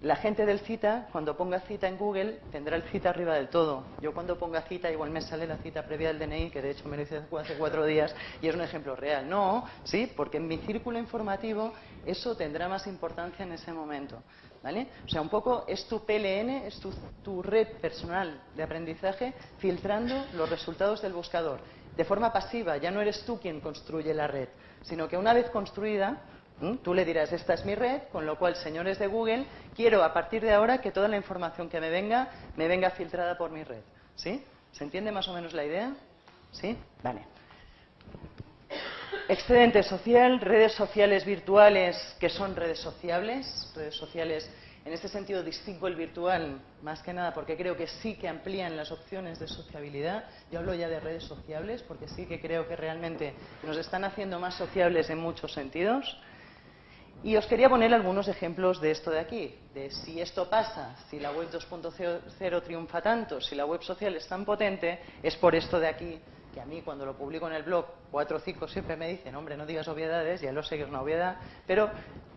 [0.02, 3.84] La gente del cita, cuando ponga cita en Google, tendrá el cita arriba del todo.
[4.00, 6.88] Yo cuando ponga cita, igual me sale la cita previa del DNI, que de hecho
[6.88, 9.30] me lo hice hace cuatro días, y es un ejemplo real.
[9.30, 11.74] No, sí, porque en mi círculo informativo
[12.06, 14.24] eso tendrá más importancia en ese momento.
[14.64, 14.88] ¿Vale?
[15.06, 20.28] O sea, un poco es tu PLN, es tu, tu red personal de aprendizaje filtrando
[20.34, 21.60] los resultados del buscador.
[21.96, 24.48] De forma pasiva, ya no eres tú quien construye la red,
[24.82, 26.22] sino que una vez construida,
[26.62, 26.78] ¿Mm?
[26.78, 29.46] Tú le dirás, esta es mi red, con lo cual, señores de Google,
[29.76, 33.38] quiero a partir de ahora que toda la información que me venga, me venga filtrada
[33.38, 33.82] por mi red.
[34.16, 34.44] ¿Sí?
[34.72, 35.94] ¿Se entiende más o menos la idea?
[36.52, 36.78] ¿Sí?
[37.02, 37.22] Vale.
[39.28, 44.50] Excedente social, redes sociales virtuales que son redes sociables, redes sociales
[44.86, 48.76] en este sentido distingo el virtual más que nada porque creo que sí que amplían
[48.76, 50.24] las opciones de sociabilidad.
[50.52, 54.40] Yo hablo ya de redes sociables porque sí que creo que realmente nos están haciendo
[54.40, 56.18] más sociables en muchos sentidos.
[57.22, 61.20] Y os quería poner algunos ejemplos de esto de aquí, de si esto pasa, si
[61.20, 65.82] la web 2.0 triunfa tanto, si la web social es tan potente, es por esto
[65.82, 66.22] de aquí,
[66.54, 69.36] que a mí cuando lo publico en el blog, cuatro o cinco siempre me dicen,
[69.36, 71.92] hombre, no digas obviedades, ya lo sé que es una obviedad, pero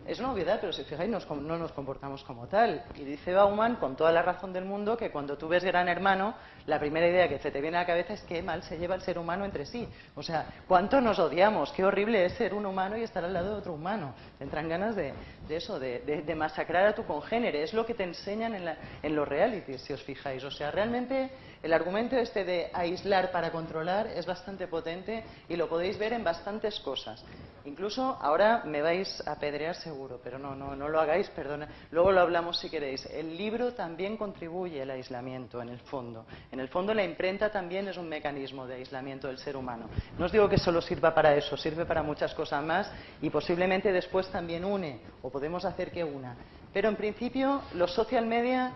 [0.05, 2.83] es una obviedad, pero si fijáis, no nos comportamos como tal.
[2.95, 6.35] Y dice Bauman, con toda la razón del mundo, que cuando tú ves Gran Hermano,
[6.65, 8.95] la primera idea que se te viene a la cabeza es qué mal se lleva
[8.95, 9.87] el ser humano entre sí.
[10.15, 13.51] O sea, cuánto nos odiamos, qué horrible es ser un humano y estar al lado
[13.51, 14.13] de otro humano.
[14.37, 15.13] Te entran ganas de,
[15.49, 17.63] eso, de, masacrar a tu congénere.
[17.63, 20.43] Es lo que te enseñan en, en los realities, si os fijáis.
[20.43, 21.31] O sea, realmente
[21.61, 26.23] el argumento este de aislar para controlar es bastante potente y lo podéis ver en
[26.23, 27.23] bastantes cosas.
[27.65, 31.67] Incluso ahora me vais a pedrear seguro, pero no, no, no lo hagáis, perdona.
[31.91, 33.05] Luego lo hablamos si queréis.
[33.05, 36.25] El libro también contribuye al aislamiento, en el fondo.
[36.51, 39.89] En el fondo la imprenta también es un mecanismo de aislamiento del ser humano.
[40.17, 42.91] No os digo que solo sirva para eso, sirve para muchas cosas más
[43.21, 46.35] y posiblemente después también une, o podemos hacer que una.
[46.73, 48.73] Pero en principio los social media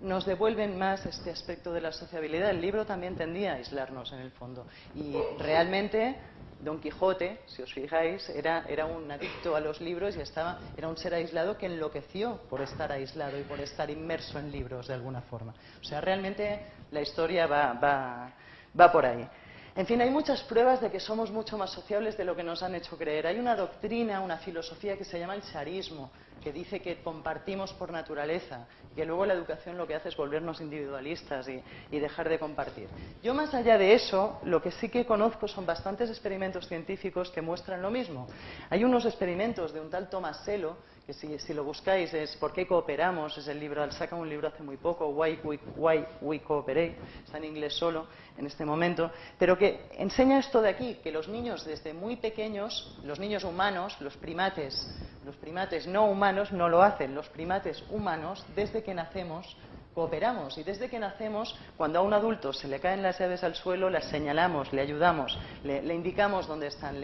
[0.00, 2.50] nos devuelven más este aspecto de la sociabilidad.
[2.50, 4.66] El libro también tendía a aislarnos en el fondo.
[4.94, 6.16] Y realmente
[6.60, 10.96] Don Quijote, si os fijáis, era, un adicto a los libros y estaba, era un
[10.96, 15.20] ser aislado que enloqueció por estar aislado y por estar inmerso en libros de alguna
[15.22, 15.54] forma.
[15.80, 18.32] O sea, realmente la historia va, va,
[18.78, 19.28] va por ahí.
[19.78, 22.64] En fin, hay muchas pruebas de que somos mucho más sociables de lo que nos
[22.64, 23.28] han hecho creer.
[23.28, 26.10] Hay una doctrina, una filosofía que se llama el charismo,
[26.42, 28.66] que dice que compartimos por naturaleza,
[28.96, 32.88] que luego la educación lo que hace es volvernos individualistas y, dejar de compartir.
[33.22, 37.40] Yo más allá de eso, lo que sí que conozco son bastantes experimentos científicos que
[37.40, 38.26] muestran lo mismo.
[38.70, 40.76] Hay unos experimentos de un tal Thomas Sello
[41.08, 43.38] que si, lo buscáis es ¿Por qué cooperamos?
[43.38, 47.38] Es el libro, saca un libro hace muy poco, Why We, Why We Cooperate, está
[47.38, 51.64] en inglés solo en este momento, pero que enseña esto de aquí, que los niños
[51.64, 54.86] desde muy pequeños, los niños humanos, los primates,
[55.24, 59.56] los primates no humanos no lo hacen, los primates humanos desde que nacemos
[59.98, 60.56] cooperamos.
[60.58, 63.90] Y desde que nacemos, cuando a un adulto se le caen las llaves al suelo,
[63.90, 67.00] las señalamos, le ayudamos, le, indicamos dónde están,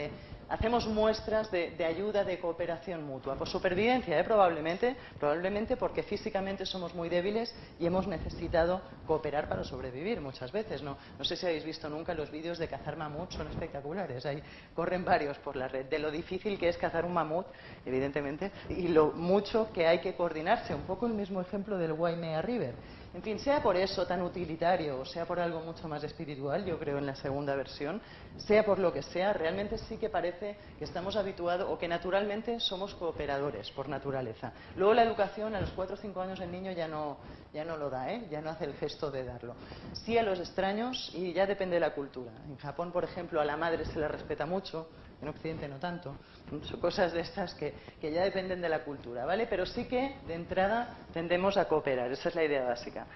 [0.49, 3.35] hacemos muestras de, ayuda, de cooperación mutua.
[3.37, 4.25] Por supervivencia, ¿eh?
[4.25, 10.83] probablemente, probablemente porque físicamente somos muy débiles y hemos necesitado cooperar para sobrevivir muchas veces.
[10.83, 14.25] No, no sé si habéis visto nunca los vídeos de cazar mamuts, son espectaculares.
[14.27, 14.43] Ahí
[14.75, 15.87] corren varios por la red.
[15.87, 17.47] De lo difícil que es cazar un mamut,
[17.85, 20.75] evidentemente, y lo mucho que hay que coordinarse.
[20.75, 22.75] Un poco el mismo ejemplo del Waimea River.
[23.15, 26.77] En fin, sea por eso tan utilitario o sea por algo mucho más espiritual, yo
[26.81, 28.03] creo en la segunda versión,
[28.37, 32.59] sea por lo que sea, realmente sí que parece que estamos habituados o que naturalmente
[32.59, 34.53] somos cooperadores por naturaleza.
[34.75, 37.19] Luego la educación a los 4 o 5 años el niño ya no,
[37.53, 38.27] ya no lo da, ¿eh?
[38.33, 39.55] ya no hace el gesto de darlo.
[39.93, 42.33] Sí a los extraños y ya depende de la cultura.
[42.49, 44.89] En Japón, por ejemplo, a la madre se le respeta mucho,
[45.21, 46.17] en Occidente no tanto.
[46.62, 49.47] Son cosas de estas que, ya dependen de la cultura, ¿vale?
[49.47, 52.11] Pero sí que, de entrada, tendemos a cooperar.
[52.12, 53.07] Esa es la idea básica.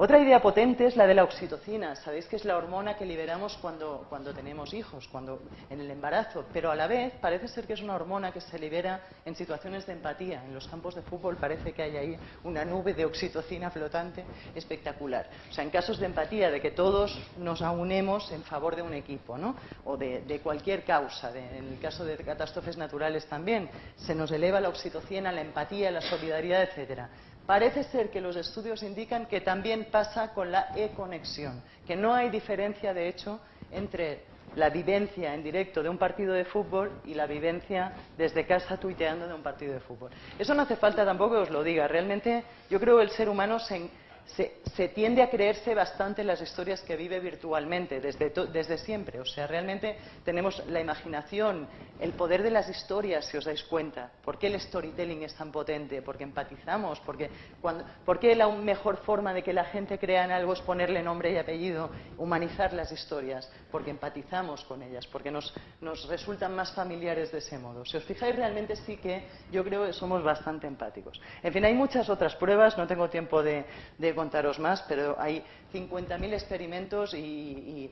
[0.00, 1.96] Otra idea potente es la de la oxitocina.
[1.96, 6.44] Sabéis que es la hormona que liberamos cuando, cuando tenemos hijos, cuando, en el embarazo,
[6.52, 9.86] pero a la vez parece ser que es una hormona que se libera en situaciones
[9.86, 10.44] de empatía.
[10.44, 14.24] En los campos de fútbol parece que hay ahí una nube de oxitocina flotante
[14.54, 15.28] espectacular.
[15.50, 18.94] O sea, en casos de empatía, de que todos nos aunemos en favor de un
[18.94, 19.56] equipo, ¿no?
[19.84, 24.68] o de, cualquier causa, en el caso de catástrofes naturales también, se nos eleva la
[24.68, 27.08] oxitocina, la empatía, la solidaridad, etcétera.
[27.48, 32.28] Parece ser que los estudios indican que también pasa con la e-conexión, que no hay
[32.28, 33.40] diferencia, de hecho,
[33.72, 34.20] entre
[34.54, 39.26] la vivencia en directo de un partido de fútbol y la vivencia desde casa tuiteando
[39.26, 40.10] de un partido de fútbol.
[40.38, 41.88] Eso no hace falta tampoco que os lo diga.
[41.88, 43.88] Realmente yo creo que el ser humano se,
[44.36, 49.20] se, tiende a creerse bastante las historias que vive virtualmente desde, desde, siempre.
[49.20, 51.66] O sea, realmente tenemos la imaginación,
[51.98, 54.12] el poder de las historias, si os dais cuenta.
[54.24, 56.02] ¿Por qué el storytelling es tan potente?
[56.02, 57.00] Porque empatizamos.
[57.00, 60.60] Porque cuando, ¿Por qué la mejor forma de que la gente crea en algo es
[60.60, 63.50] ponerle nombre y apellido, humanizar las historias?
[63.70, 67.84] Porque empatizamos con ellas, porque nos, nos resultan más familiares de ese modo.
[67.84, 71.20] Si os fijáis, realmente sí que yo creo que somos bastante empáticos.
[71.42, 73.64] En fin, hay muchas otras pruebas, no tengo tiempo de,
[73.96, 77.88] de contaros más, pero hay 50.000 experimentos y,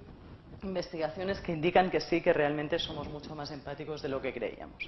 [0.62, 4.82] investigaciones que indican que sí, que realmente somos mucho más empáticos de lo que creíamos.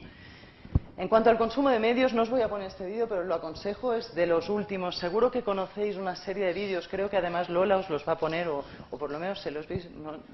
[0.96, 3.34] En cuanto al consumo de medios, no os voy a poner este vídeo, pero lo
[3.34, 4.98] aconsejo, es de los últimos.
[4.98, 8.18] Seguro que conocéis una serie de vídeos, creo que además Lola os los va a
[8.18, 8.64] poner, o,
[8.98, 9.86] por lo menos se los veis.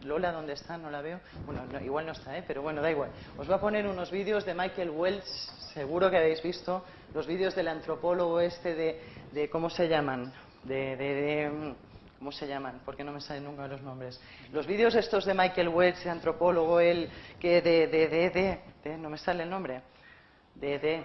[0.05, 0.79] Lola, ¿dónde está?
[0.79, 1.21] No la veo.
[1.45, 2.45] Bueno, igual no está, ¿eh?
[2.47, 3.11] pero bueno, da igual.
[3.37, 5.27] Os va a poner unos vídeos de Michael Welch,
[5.75, 6.83] seguro que habéis visto,
[7.13, 8.75] los vídeos del antropólogo este
[9.33, 10.33] de ¿cómo se llaman?
[10.65, 11.75] De,
[12.19, 12.81] ¿cómo se llaman?
[12.85, 14.21] Porque no me salen nunca los nombres.
[14.53, 17.09] Los vídeos estos de Michael Welch, antropólogo, él,
[17.39, 19.83] que de, de, de, de, no me sale el nombre.
[20.55, 21.03] De, de.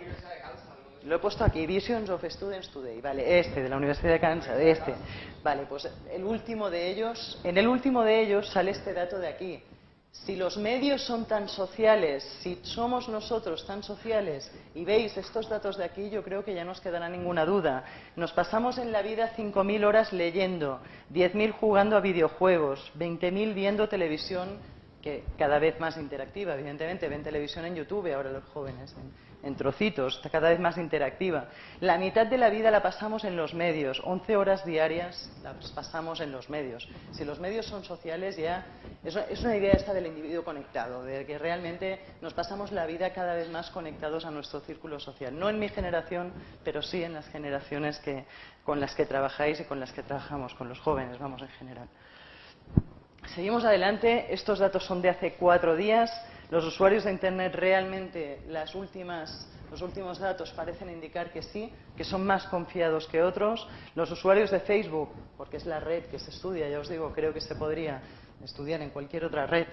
[1.03, 2.99] Lo he puesto aquí, Visions of Students Today.
[3.01, 4.93] Vale, este, de la Universidad de Kansas, este.
[5.41, 9.27] Vale, pues el último de ellos, en el último de ellos sale este dato de
[9.27, 9.63] aquí.
[10.11, 15.77] Si los medios son tan sociales, si somos nosotros tan sociales y veis estos datos
[15.77, 17.83] de aquí, yo creo que ya no os quedará ninguna duda.
[18.15, 20.79] Nos pasamos en la vida 5.000 horas leyendo,
[21.13, 24.57] 10.000 jugando a videojuegos, 20.000 viendo televisión,
[25.01, 28.95] que cada vez más interactiva, evidentemente, ven televisión en YouTube ahora los jóvenes
[29.41, 31.45] en trocitos, está cada vez más interactiva.
[31.79, 36.19] La mitad de la vida la pasamos en los medios, 11 horas diarias las pasamos
[36.19, 36.87] en los medios.
[37.11, 38.65] Si los medios son sociales ya
[39.03, 43.33] es una idea esta del individuo conectado, de que realmente nos pasamos la vida cada
[43.33, 45.37] vez más conectados a nuestro círculo social.
[45.37, 46.33] No en mi generación,
[46.63, 48.01] pero sí en las generaciones
[48.63, 51.87] con las que trabajáis y con las que trabajamos, con los jóvenes, vamos, en general.
[53.35, 54.33] Seguimos adelante.
[54.33, 56.11] Estos datos son de hace cuatro días.
[56.49, 62.03] Los usuarios de Internet realmente las últimas, los últimos datos parecen indicar que sí, que
[62.03, 63.67] son más confiados que otros.
[63.93, 67.33] Los usuarios de Facebook, porque es la red que se estudia, ya os digo, creo
[67.33, 68.01] que se podría
[68.43, 69.67] estudiar en cualquier otra red,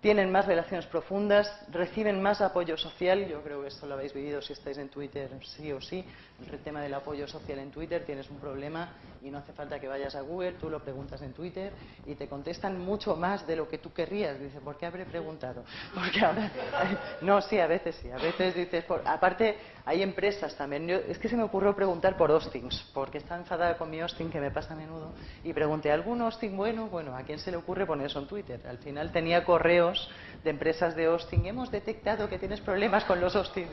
[0.00, 3.26] tienen más relaciones profundas, reciben más apoyo social.
[3.26, 6.04] Yo creo que esto lo habéis vivido si estáis en Twitter, sí o sí.
[6.50, 8.92] El tema del apoyo social en Twitter, tienes un problema
[9.22, 11.72] y no hace falta que vayas a Google, tú lo preguntas en Twitter
[12.04, 14.38] y te contestan mucho más de lo que tú querrías.
[14.38, 15.64] Dices, ¿por qué habré preguntado?
[15.94, 16.50] Porque ahora...
[17.22, 18.10] No, sí, a veces sí.
[18.10, 19.56] A veces dices, aparte
[19.86, 20.90] hay empresas también.
[20.90, 24.40] es que se me ocurrió preguntar por hostings, porque está enfadada con mi hosting que
[24.40, 25.14] me pasa a menudo.
[25.44, 26.88] Y pregunté, ¿algún hosting bueno?
[26.88, 28.60] Bueno, ¿a quién se le ocurre poner eso en Twitter?
[28.68, 30.10] Al final tenía correos
[30.42, 31.46] de empresas de hosting.
[31.46, 33.68] Hemos detectado que tienes problemas con los hosting.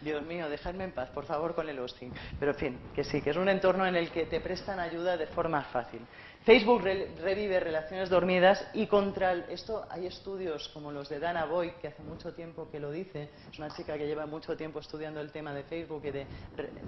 [0.00, 2.10] Dios mío, dejadme en paz, por favor, con el hosting.
[2.40, 5.18] Pero en fin, que sí, que es un entorno en el que te prestan ayuda
[5.18, 6.00] de forma fácil.
[6.44, 11.86] Facebook revive relaciones dormidas y contra esto hay estudios como los de Dana Boyd, que
[11.86, 15.30] hace mucho tiempo que lo dice, es una chica que lleva mucho tiempo estudiando el
[15.30, 16.26] tema de Facebook y de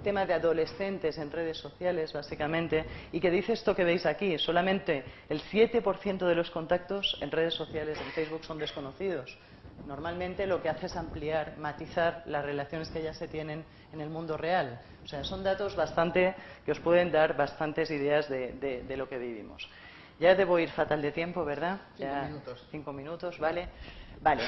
[0.03, 5.05] tema de adolescentes en redes sociales, básicamente, y que dice esto que veis aquí, solamente
[5.29, 9.37] el 7% de los contactos en redes sociales en Facebook son desconocidos
[9.85, 14.09] normalmente lo que hace es ampliar, matizar las relaciones que ya se tienen en el
[14.09, 14.79] mundo real.
[15.03, 19.69] O sea, son datos bastante que os pueden dar bastantes ideas de, lo que vivimos.
[20.19, 21.79] Ya debo ir fatal de tiempo, ¿verdad?
[21.97, 22.67] Cinco minutos.
[22.71, 23.67] Cinco minutos, ¿vale?
[24.21, 24.43] Vale.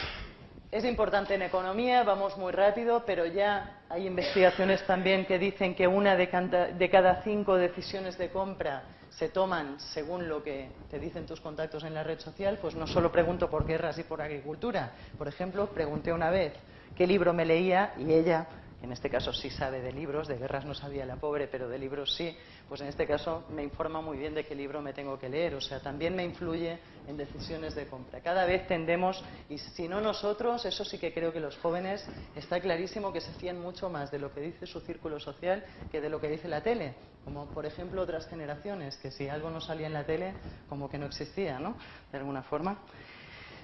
[0.71, 5.87] Es importante en economía, vamos muy rápido, pero ya hay investigaciones también que dicen que
[5.87, 8.83] una de cada cinco decisiones de compra
[9.17, 12.85] se toman según lo que te dicen tus contactos en la red social, pues no
[12.85, 14.93] solo pregunto por guerras y por agricultura.
[15.17, 16.53] Por ejemplo, pregunté una vez
[16.95, 18.47] qué libro me leía y ella
[18.83, 21.79] en este caso sí sabe de libros, de guerras no sabía la pobre, pero de
[21.79, 22.37] libros sí,
[22.69, 25.55] pues en este caso me informa muy bien de qué libro me tengo que leer.
[25.55, 26.77] O sea, también me influye
[27.07, 28.21] en decisiones de compra.
[28.21, 32.05] Cada vez tendemos, y si no nosotros, eso sí que creo que los jóvenes
[32.35, 36.01] está clarísimo que se fían mucho más de lo que dice su círculo social que
[36.01, 36.95] de lo que dice la tele.
[37.23, 40.33] Como por ejemplo otras generaciones, que si algo no salía en la tele,
[40.69, 41.75] como que no existía, ¿no?
[42.11, 42.77] De alguna forma.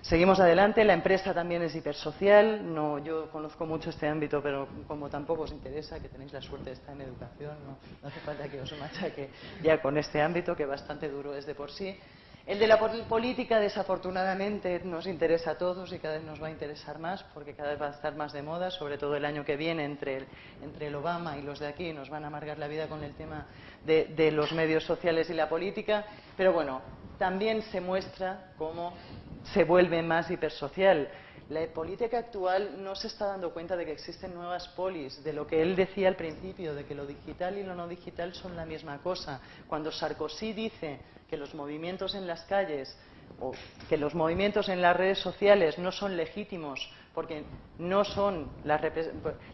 [0.02, 5.10] Seguimos adelante, la empresa también es hipersocial, no, yo conozco mucho este ámbito, pero como
[5.10, 8.60] tampoco os interesa, que tenéis la suerte de estar en educación, no, hace falta que
[8.60, 9.30] os machaque
[9.62, 11.98] ya con este ámbito, que bastante duro es de por sí.
[12.46, 16.52] El de la política, desafortunadamente, nos interesa a todos y cada vez nos va a
[16.52, 19.46] interesar más porque cada vez va a estar más de moda, sobre todo el año
[19.46, 20.28] que viene entre
[20.82, 23.48] el, Obama y los de aquí nos van a amargar la vida con el tema
[23.86, 26.06] de, de los medios sociales y la política.
[26.36, 26.82] Pero bueno,
[27.18, 28.94] también se muestra cómo
[29.54, 31.08] se vuelve más hipersocial.
[31.54, 35.45] La política actual no se está dando cuenta de que existen nuevas polis, de lo
[35.45, 38.66] que él decía al principio, de que lo digital y lo no digital son la
[38.66, 39.39] misma cosa.
[39.68, 40.99] Cuando Sarkozy dice
[41.30, 42.97] que los movimientos en las calles
[43.39, 43.51] o
[43.88, 47.43] que los movimientos en las redes sociales no son legítimos porque
[47.78, 48.82] no son la,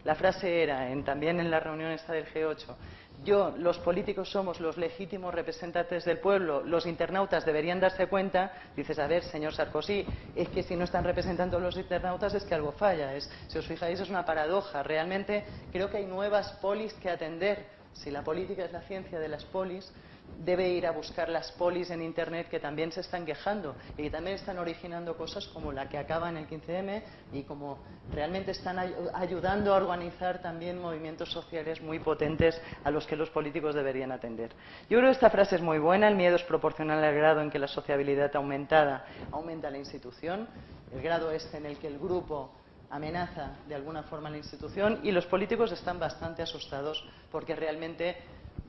[0.02, 2.76] la frase era en, también en la reunión esta del G8
[3.24, 8.98] yo, los políticos somos los legítimos representantes del pueblo, los internautas deberían darse cuenta, dices,
[8.98, 12.72] a ver, señor Sarkozy, es que si no están representando los internautas es que algo
[12.72, 13.14] falla.
[13.14, 14.82] Es, si os fijáis, es una paradoja.
[14.82, 17.66] Realmente creo que hay nuevas polis que atender.
[17.92, 19.92] Si la política es la ciencia de las polis,
[20.38, 24.10] debe ir a buscar las polis en Internet que también se están quejando y que
[24.10, 27.02] también están originando cosas como la que acaba en el 15M
[27.32, 27.78] y como
[28.12, 28.78] realmente están
[29.14, 34.50] ayudando a organizar también movimientos sociales muy potentes a los que los políticos deberían atender.
[34.88, 37.50] Yo creo que esta frase es muy buena, el miedo es proporcional al grado en
[37.50, 40.48] que la sociabilidad aumentada aumenta la institución,
[40.92, 42.52] el grado este en el que el grupo
[42.90, 48.16] amenaza de alguna forma la institución y los políticos están bastante asustados porque realmente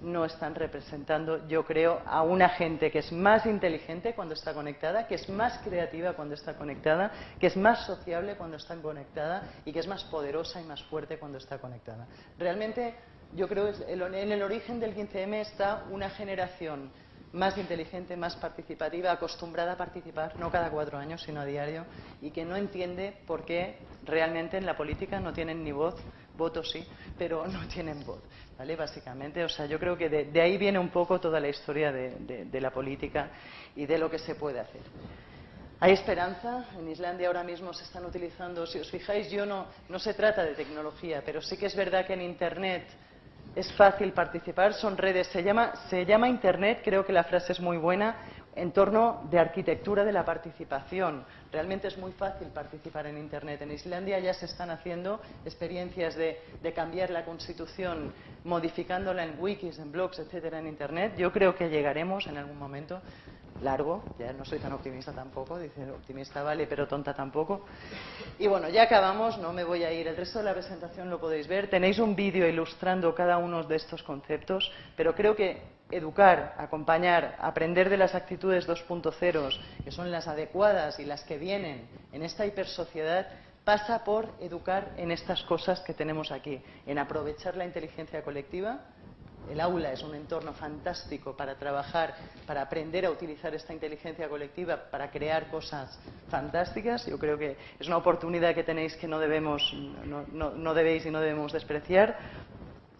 [0.02, 5.08] no están representando, yo creo, a una gente que es más inteligente cuando está conectada,
[5.08, 9.72] que es más creativa cuando está conectada, que es más sociable cuando está conectada y
[9.72, 12.08] que es más poderosa y más fuerte cuando está conectada.
[12.38, 12.95] Realmente,
[13.36, 16.91] yo creo que en el origen del 15M está una generación
[17.34, 21.86] más inteligente, más participativa, acostumbrada a participar, no cada cuatro años, sino a diario,
[22.22, 25.96] y que no entiende por qué realmente en la política no tienen ni voz,
[26.38, 26.86] votos sí,
[27.18, 28.22] pero no tienen voz.
[28.58, 28.76] ¿Vale?
[28.76, 32.46] Básicamente, o sea, yo creo que de, ahí viene un poco toda la historia de,
[32.46, 33.30] de, la política
[33.76, 34.82] y de lo que se puede hacer.
[35.80, 36.66] Hay esperanza.
[36.78, 40.44] En Islandia ahora mismo se están utilizando, si os fijáis, yo no, no se trata
[40.44, 42.86] de tecnología, pero sí que es verdad que en Internet
[43.56, 47.60] es fácil participar, son redes, se llama, se llama Internet, creo que la frase es
[47.60, 48.16] muy buena,
[48.56, 51.24] en torno de arquitectura de la participación.
[51.52, 53.62] Realmente es muy fácil participar en Internet.
[53.62, 59.80] En Islandia ya se están haciendo experiencias de, de, cambiar la Constitución, modificándola en wikis,
[59.80, 61.14] en blogs, etcétera, en Internet.
[61.18, 63.02] Yo creo que llegaremos en algún momento
[63.62, 67.66] largo, ya no soy tan optimista tampoco, dice optimista vale, pero tonta tampoco.
[68.39, 71.20] Y bueno, ya acabamos, no me voy a ir, el resto de la presentación lo
[71.20, 76.56] podéis ver, tenéis un vídeo ilustrando cada uno de estos conceptos, pero creo que educar,
[76.58, 82.24] acompañar, aprender de las actitudes 2.0, que son las adecuadas y las que vienen en
[82.24, 83.28] esta hipersociedad,
[83.64, 88.80] pasa por educar en estas cosas que tenemos aquí, en aprovechar la inteligencia colectiva,
[89.50, 92.16] el aula es un entorno fantástico para trabajar,
[92.46, 97.06] para aprender a utilizar esta inteligencia colectiva, para crear cosas fantásticas.
[97.06, 99.74] Yo creo que es una oportunidad que tenéis que no debemos,
[100.04, 102.18] no, debéis y no debemos despreciar.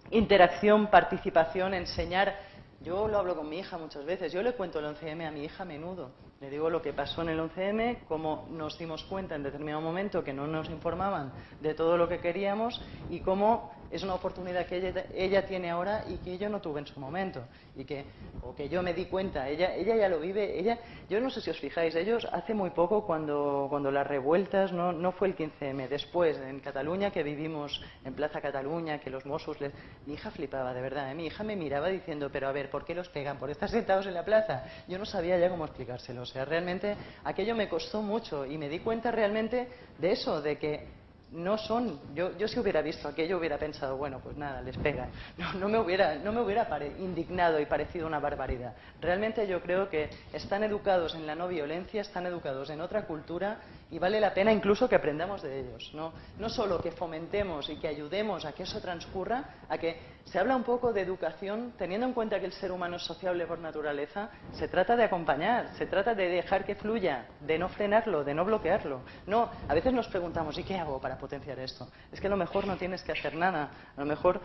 [0.10, 2.36] Interacción, participación, enseñar.
[2.82, 4.34] Yo lo hablo con mi hija muchas veces.
[4.34, 6.12] Yo le cuento el 11M a mi hija a menudo.
[6.42, 10.24] Le digo lo que pasó en el 11M, cómo nos dimos cuenta en determinado momento
[10.24, 12.82] que no nos informaban de todo lo que queríamos
[13.12, 16.88] y cómo es una oportunidad que ella, tiene ahora y que yo no tuve en
[16.88, 17.44] su momento
[17.76, 18.06] y que
[18.42, 20.80] o que yo me di cuenta ella ella ya lo vive ella
[21.10, 24.94] yo no sé si os fijáis ellos hace muy poco cuando cuando las revueltas no,
[24.94, 29.58] no fue el 15M después en Cataluña que vivimos en Plaza Cataluña que los Mossos
[30.06, 31.16] mi hija flipaba de verdad ¿eh?
[31.16, 33.38] mi hija me miraba diciendo pero a ver ¿por qué los pegan?
[33.38, 36.96] por estar sentados en la plaza yo no sabía ya cómo explicárselo o sea realmente
[37.24, 39.68] aquello me costó mucho y me di cuenta realmente
[39.98, 41.02] de eso de que
[41.32, 45.08] no son, yo, yo si hubiera visto aquello hubiera pensado, bueno, pues nada, les pega.
[45.38, 46.68] No, no me hubiera, no me hubiera
[47.00, 48.76] indignado y parecido una barbaridad.
[49.00, 53.60] Realmente yo creo que están educados en la no violencia, están educados en otra cultura
[53.92, 55.92] y vale la pena incluso que aprendamos de ellos.
[55.94, 60.40] No, no solo que fomentemos y que ayudemos a que eso transcurra, a que se
[60.40, 63.60] habla un poco de educación, teniendo en cuenta que el ser humano es sociable por
[63.60, 68.34] naturaleza, se trata de acompañar, se trata de dejar que fluya, de no frenarlo, de
[68.34, 69.02] no bloquearlo.
[69.28, 71.90] No, a veces nos preguntamos, ¿y qué hago para potenciar esto?
[72.14, 74.40] Es que a lo mejor no tienes que hacer nada, a lo mejor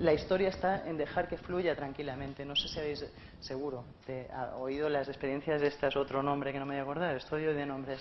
[0.00, 2.44] la historia está en dejar que fluya tranquilamente.
[2.44, 3.04] No sé si habéis,
[3.40, 3.84] seguro,
[4.58, 7.66] oído las experiencias de estas, otro nombre que no me voy a acordar, estudio de
[7.66, 8.00] nombres.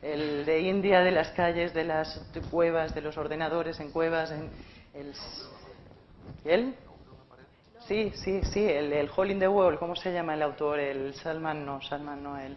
[0.00, 2.20] El de India, de las calles, de las
[2.50, 4.48] cuevas, de los ordenadores en cuevas, en
[6.44, 6.74] el.
[7.86, 10.78] Sí, sí, sí, el, el the Wall, ¿cómo se llama el autor?
[10.78, 12.56] El Salman, no, Salman no, el...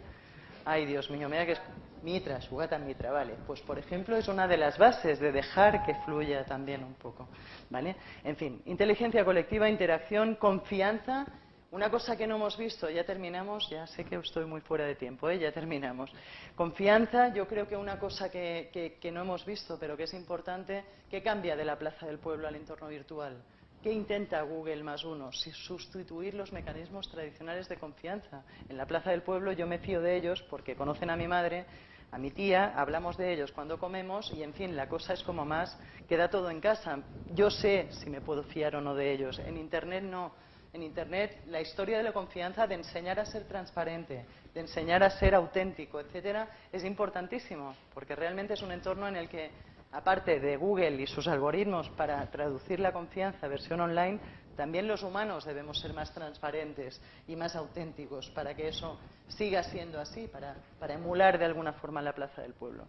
[0.63, 1.61] Ay, Dios mío, mira que es
[2.03, 3.35] Mitra, Sugata Mitra, vale.
[3.47, 7.27] Pues, por ejemplo, es una de las bases de dejar que fluya también un poco,
[7.69, 7.95] ¿vale?
[8.23, 11.25] En fin, inteligencia colectiva, interacción, confianza.
[11.71, 14.93] Una cosa que no hemos visto, ya terminamos, ya sé que estoy muy fuera de
[14.93, 15.39] tiempo, ¿eh?
[15.39, 16.11] ya terminamos.
[16.55, 20.83] Confianza, yo creo que una cosa que, que no hemos visto, pero que es importante,
[21.09, 23.41] que cambia de la Plaza del Pueblo al entorno virtual
[23.83, 25.33] ¿Qué intenta Google más uno?
[25.33, 28.45] Sustituir los mecanismos tradicionales de confianza.
[28.69, 31.65] En la Plaza del Pueblo yo me fío de ellos porque conocen a mi madre,
[32.13, 35.45] a mi tía, hablamos de ellos cuando comemos y, en fin, la cosa es como
[35.45, 35.75] más,
[36.07, 36.99] queda todo en casa.
[37.33, 39.39] Yo sé si me puedo fiar o no de ellos.
[39.39, 40.31] En Internet no.
[40.73, 45.09] En Internet la historia de la confianza, de enseñar a ser transparente, de enseñar a
[45.09, 49.49] ser auténtico, etcétera, es importantísimo porque realmente es un entorno en el que
[49.91, 54.19] aparte de Google y sus algoritmos para traducir la confianza versión online,
[54.55, 58.97] también los humanos debemos ser más transparentes y más auténticos para que eso
[59.27, 60.55] siga siendo así, para,
[60.93, 62.85] emular de alguna forma la plaza del pueblo.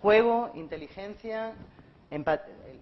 [0.00, 1.54] Juego, inteligencia,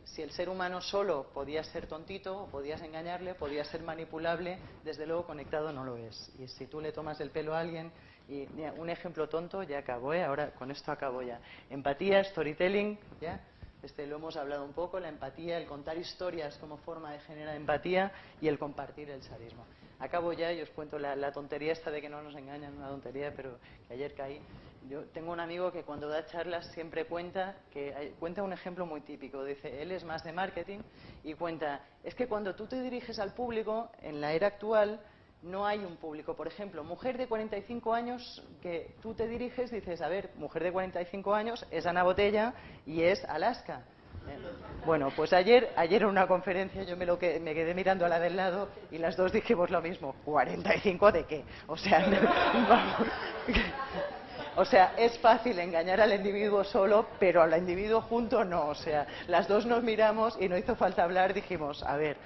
[0.05, 5.27] si el ser humano solo podía ser tontito, podías engañarle, podía ser manipulable, desde luego
[5.27, 6.31] conectado no lo es.
[6.39, 7.91] Y si tú le tomas el pelo a alguien,
[8.29, 10.25] y un ejemplo tonto, ya acabo, ¿eh?
[10.25, 11.41] ahora con esto acabo ya.
[11.71, 13.41] Empatía, storytelling, ¿ya?
[13.87, 17.55] Este, lo hemos hablado un poco, la empatía, el contar historias como forma de generar
[17.55, 18.11] empatía
[18.41, 19.65] y el compartir el sadismo.
[20.01, 23.33] Acabo ya y os cuento la, tontería esta de que no nos engañan, una tontería,
[23.37, 24.41] pero que ayer caí.
[24.89, 29.03] Yo tengo un amigo que cuando da charlas siempre cuenta que cuenta un ejemplo muy
[29.03, 29.45] típico.
[29.45, 30.81] Dice, él es más de marketing
[31.23, 35.01] y cuenta, es que cuando tú te diriges al público, en la era actual,
[35.47, 36.35] no hay un público.
[36.35, 40.73] Por ejemplo, mujer de 45 años que tú te diriges, dices, a ver, mujer de
[40.73, 43.83] 45 años es Ana Botella y es Alaska.
[44.29, 44.39] Eh,
[44.85, 48.19] bueno, pues ayer, ayer en una conferencia yo me, lo me quedé mirando a la
[48.19, 50.15] del lado y las dos dijimos lo mismo.
[50.25, 51.45] ¿45 de qué?
[51.69, 52.07] O sea,
[54.57, 58.67] o sea, es fácil engañar al individuo solo, pero al individuo junto no.
[58.69, 62.17] O sea, las dos nos miramos y no hizo falta hablar, dijimos, a ver,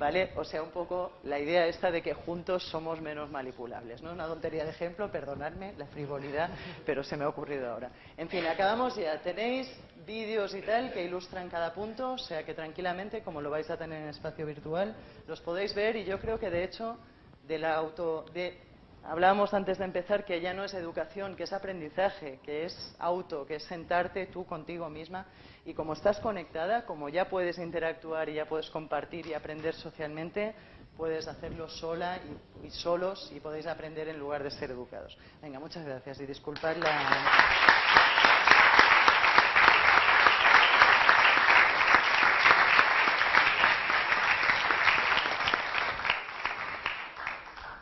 [0.00, 0.30] ¿Vale?
[0.36, 4.02] O sea, un poco la idea esta de que juntos somos menos manipulables.
[4.02, 4.12] ¿no?
[4.12, 6.48] Una tontería de ejemplo, perdonadme la frivolidad,
[6.86, 7.90] pero se me ha ocurrido ahora.
[8.16, 9.20] En fin, acabamos ya.
[9.20, 9.70] Tenéis
[10.06, 13.76] vídeos y tal que ilustran cada punto, o sea que tranquilamente, como lo vais a
[13.76, 14.96] tener en espacio virtual,
[15.28, 16.96] los podéis ver y yo creo que de hecho
[17.46, 18.24] de la auto...
[18.32, 18.58] De,
[19.04, 23.44] hablábamos antes de empezar que ya no es educación, que es aprendizaje, que es auto,
[23.44, 25.26] que es sentarte tú contigo misma
[25.64, 30.54] y como estás conectada, como ya puedes interactuar y ya puedes compartir y aprender socialmente,
[30.96, 32.18] puedes hacerlo sola
[32.62, 35.16] y, solos y podéis aprender en lugar de ser educados.
[35.42, 38.00] Venga, muchas gracias y disculpad la.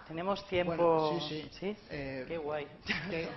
[0.09, 1.20] Tenemos tiempo.
[1.29, 1.76] sí, sí.
[1.91, 2.66] Eh, qué guay.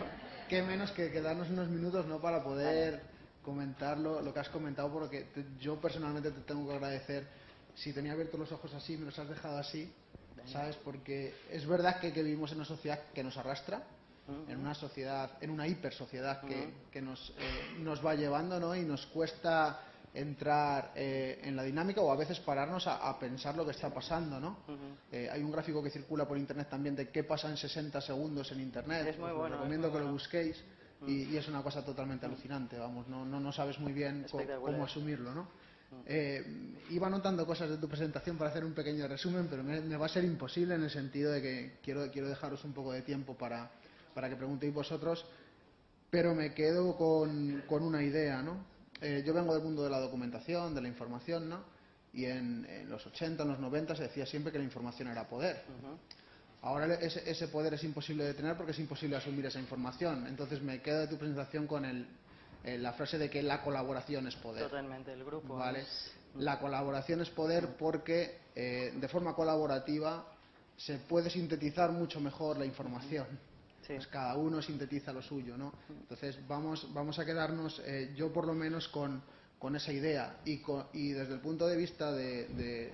[0.47, 3.10] Qué, menos que, que, darnos unos minutos no para poder
[3.43, 5.27] comentar lo, que has comentado, porque
[5.59, 7.27] yo personalmente te tengo que agradecer.
[7.75, 9.91] Si tenía abiertos los ojos así, me los has dejado así,
[10.45, 10.75] ¿sabes?
[10.77, 13.83] Porque es verdad que, vivimos en una sociedad que nos arrastra,
[14.47, 18.75] en una sociedad, en una hiper sociedad que, que nos, eh, nos va llevando, ¿no?
[18.75, 19.81] Y nos cuesta
[20.13, 24.39] entrar eh, en la dinámica o a veces pararnos a, pensar lo que está pasando,
[24.39, 24.57] ¿no?
[25.11, 28.51] Eh, hay un gráfico que circula por internet también de qué pasa en 60 segundos
[28.51, 29.07] en internet.
[29.07, 29.55] Es muy bueno.
[29.55, 30.61] recomiendo que lo busquéis
[31.07, 35.33] y, es una cosa totalmente alucinante, vamos, no, no, no sabes muy bien cómo asumirlo,
[35.33, 35.47] ¿no?
[36.05, 40.05] Eh, iba anotando cosas de tu presentación para hacer un pequeño resumen, pero me, va
[40.05, 43.35] a ser imposible en el sentido de que quiero, quiero dejaros un poco de tiempo
[43.35, 43.69] para,
[44.13, 45.25] para que preguntéis vosotros,
[46.09, 48.65] pero me quedo con, con una idea, ¿no?
[49.01, 51.63] Eh, yo vengo del mundo de la documentación, de la información, ¿no?
[52.13, 55.63] Y en, los 80, en los 90 se decía siempre que la información era poder.
[56.63, 60.27] Ahora ese, poder es imposible de tener porque es imposible asumir esa información.
[60.27, 62.07] Entonces me quedo de tu presentación con el,
[62.63, 64.63] eh, la frase de que la colaboración es poder.
[64.65, 65.55] Totalmente, el grupo.
[65.55, 65.83] ¿vale?
[66.35, 70.23] La colaboración es poder porque eh, de forma colaborativa
[70.77, 73.25] se puede sintetizar mucho mejor la información.
[73.87, 75.73] Pues cada uno sintetiza lo suyo, ¿no?
[75.89, 79.21] Entonces vamos, vamos a quedarnos, eh, yo por lo menos, con,
[79.59, 80.61] con esa idea y,
[80.93, 82.93] y, desde el punto de vista de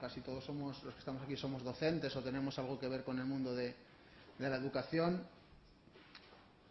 [0.00, 3.18] casi todos somos, los que estamos aquí somos docentes o tenemos algo que ver con
[3.18, 3.74] el mundo de,
[4.38, 5.26] la educación,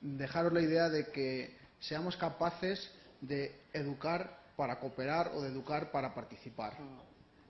[0.02, 2.92] dejaros la idea de que seamos capaces
[3.22, 6.78] de educar para cooperar o de educar para participar.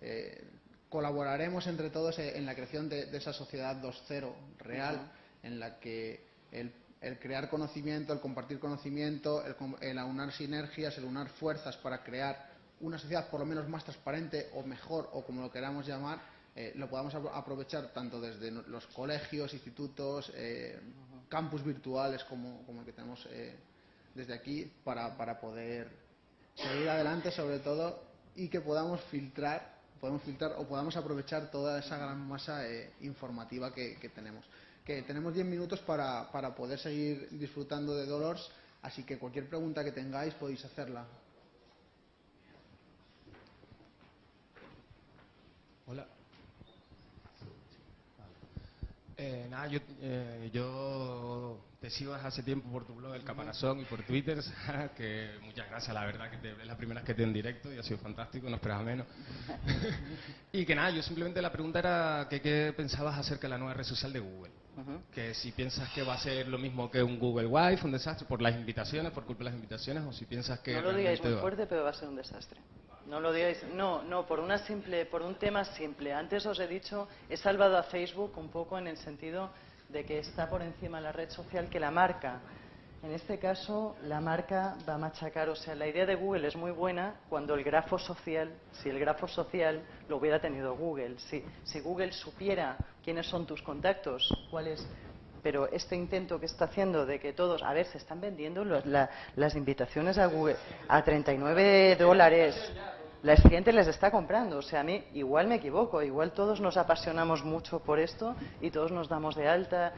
[0.01, 0.43] Eh,
[0.89, 6.71] colaboraremos entre todos en la creación de, esa sociedad 2.0 real, en la que el,
[7.19, 9.43] crear conocimiento, el compartir conocimiento,
[9.81, 12.52] el, aunar sinergias, el unar fuerzas para crear
[12.83, 16.21] una sociedad por lo menos más transparente o mejor o como lo queramos llamar,
[16.55, 20.79] eh, lo podamos aprovechar tanto desde los colegios, institutos, eh,
[21.29, 23.55] campus virtuales como, como, el que tenemos eh,
[24.13, 25.89] desde aquí para, para poder
[26.55, 28.03] seguir adelante sobre todo
[28.35, 29.73] y que podamos filtrar
[30.03, 34.43] podemos filtrar o podamos aprovechar toda esa gran masa eh, informativa que, tenemos.
[34.83, 38.45] Que tenemos 10 minutos para, para, poder seguir disfrutando de Dolores,
[38.81, 41.07] así que cualquier pregunta que tengáis podéis hacerla.
[45.85, 46.07] Hola.
[49.17, 53.85] Eh, nada, yo, eh, yo te sigo hace tiempo por tu blog El Caparazón y
[53.85, 54.39] por Twitter,
[54.97, 57.71] que muchas gracias, la verdad que te, es la primera vez que te en directo
[57.71, 59.05] y ha sido fantástico, no esperaba menos.
[60.53, 63.73] y que nada, yo simplemente la pregunta era que qué pensabas acerca de la nueva
[63.73, 64.51] red social de Google.
[65.13, 68.27] Que si piensas que va a ser lo mismo que un Google Wife, un desastre
[68.27, 70.73] por las invitaciones, por culpa de las invitaciones, o si piensas que...
[70.73, 72.59] No lo digáis muy fuerte, pero va a ser un desastre.
[73.07, 76.13] No lo digáis, no, no, por una simple, por un tema simple.
[76.13, 79.51] Antes os he dicho, he salvado a Facebook un poco en el sentido
[79.89, 82.41] de que está por encima la red social que la marca.
[83.03, 86.55] En este caso, la marca va a machacar, o sea, la idea de Google es
[86.55, 91.43] muy buena cuando el grafo social, si el grafo social lo hubiera tenido Google, si,
[91.65, 94.87] si Google supiera quiénes son tus contactos, cuáles
[95.41, 99.55] pero este intento que está haciendo de que todos, a ver, se están vendiendo las
[99.55, 100.55] invitaciones a Google
[100.87, 102.55] a 39 dólares
[103.23, 104.57] la gente les está comprando.
[104.57, 108.69] O sea, a mí igual me equivoco, igual todos nos apasionamos mucho por esto y
[108.69, 109.93] todos nos damos de alta.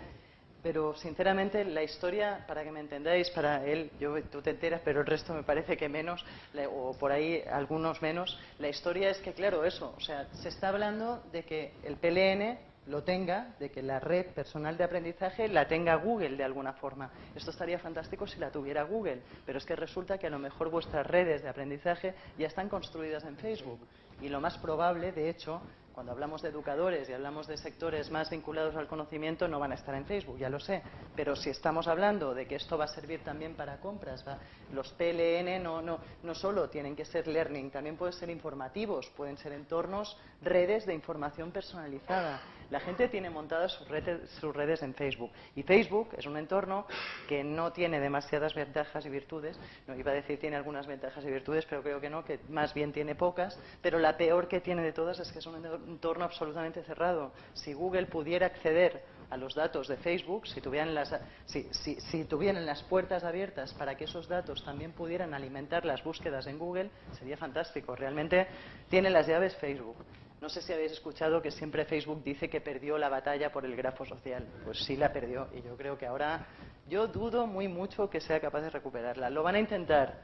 [0.66, 5.02] Pero sinceramente la historia, para que me entendáis, para él, yo, tú te enteras, pero
[5.02, 6.26] el resto me parece que menos,
[6.72, 10.70] o por ahí algunos menos, la historia es que, claro, eso, o sea, se está
[10.70, 12.58] hablando de que el PLN
[12.88, 17.12] lo tenga, de que la red personal de aprendizaje la tenga Google de alguna forma.
[17.36, 20.72] Esto estaría fantástico si la tuviera Google, pero es que resulta que a lo mejor
[20.72, 23.82] vuestras redes de aprendizaje ya están construidas en Facebook.
[24.20, 25.62] Y lo más probable, de hecho,
[25.96, 29.76] cuando hablamos de educadores y hablamos de sectores más vinculados al conocimiento, no van a
[29.76, 30.84] estar en Facebook, ya lo sé.
[31.16, 34.26] Pero si estamos hablando de que esto va a servir también para compras,
[34.74, 39.38] los PLN no, no, no solo tienen que ser learning, también pueden ser informativos, pueden
[39.38, 42.42] ser entornos, redes de información personalizada.
[42.72, 45.32] La gente tiene montadas sus redes, en Facebook.
[45.56, 46.86] Y Facebook es un entorno
[47.28, 49.60] que no tiene demasiadas ventajas y virtudes.
[49.88, 52.74] No iba a decir tiene algunas ventajas y virtudes, pero creo que no, que más
[52.74, 53.60] bien tiene pocas.
[53.82, 57.32] Pero la peor que tiene de todas es que es un entorno absolutamente cerrado.
[57.54, 62.66] Si Google pudiera acceder a los datos de Facebook, si tuvieran, las, si, si, tuvieran
[62.66, 67.38] las puertas abiertas para que esos datos también pudieran alimentar las búsquedas en Google, sería
[67.38, 67.96] fantástico.
[67.96, 68.48] Realmente
[68.90, 69.98] tiene las llaves Facebook.
[70.46, 73.76] No sé si habéis escuchado que siempre Facebook dice que perdió la batalla por el
[73.76, 74.46] grafo social.
[74.64, 76.46] Pues sí la perdió y yo creo que ahora
[76.88, 79.32] yo dudo muy mucho que sea capaz de recuperarla.
[79.32, 80.22] ¿Lo van a intentar?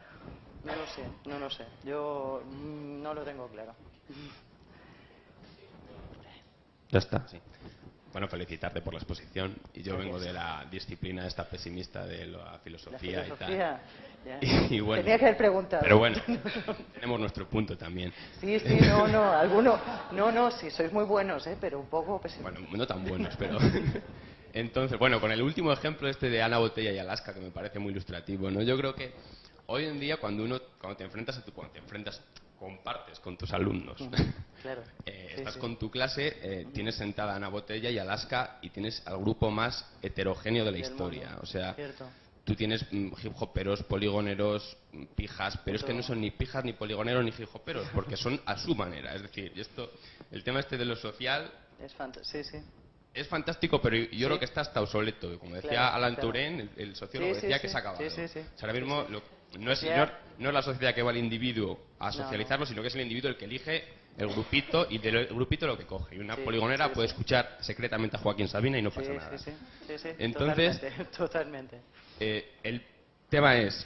[0.64, 1.66] No lo sé, no lo sé.
[1.84, 3.74] Yo mm, no lo tengo claro.
[6.92, 7.28] Ya está.
[7.28, 7.40] Sí.
[8.12, 9.56] Bueno, felicitarte por la exposición.
[9.74, 13.82] Y yo vengo de la disciplina esta pesimista de la filosofía, y tal.
[14.70, 15.82] Y, bueno, Tenía que haber preguntado.
[15.82, 16.22] Pero bueno,
[16.94, 18.14] tenemos nuestro punto también.
[18.40, 19.80] Sí, sí, no, no, alguno,
[20.12, 21.58] no, no, sí, sois muy buenos, ¿eh?
[21.60, 22.54] pero un poco pesimistas.
[22.62, 23.58] Bueno, no tan buenos, pero...
[24.54, 27.80] Entonces, bueno, con el último ejemplo este de Ana Botella y Alaska, que me parece
[27.80, 28.62] muy ilustrativo, ¿no?
[28.62, 29.14] Yo creo que
[29.68, 32.22] hoy en día cuando uno, cuando te enfrentas a tu, cuando te enfrentas
[32.60, 33.98] compartes con tus alumnos.
[34.62, 34.84] Claro.
[35.08, 39.02] Eh, estás con tu clase, eh, tienes sentada a Ana Botella y Alaska y tienes
[39.08, 41.40] al grupo más heterogéneo de la historia.
[41.42, 41.76] O sea,
[42.44, 46.64] tú tienes mm, hip hoperos, poligoneros, mm, pijas, pero es que no son ni pijas,
[46.64, 49.16] ni poligoneros, ni hip hoperos, porque son a su manera.
[49.16, 49.92] Es decir, esto,
[50.32, 51.52] el tema este de lo social.
[51.80, 52.58] Es sí, sí.
[53.14, 55.38] Es fantástico, pero yo creo que está hasta obsoleto.
[55.38, 58.04] Como decía Alan Turing, el, sociólogo, decía que se ha acabado.
[58.62, 59.06] ahora mismo
[59.60, 59.84] no es,
[60.38, 63.30] no, es la sociedad que va al individuo a socializarlo, sino que es el individuo
[63.30, 63.84] el que elige
[64.18, 66.16] el grupito y del grupito lo que coge.
[66.16, 69.36] Y una poligonera puede escuchar secretamente a Joaquín Sabina y no pasa nada.
[70.18, 70.82] Entonces,
[71.12, 71.82] totalmente.
[72.24, 72.86] Eh, el
[73.30, 73.84] tema es,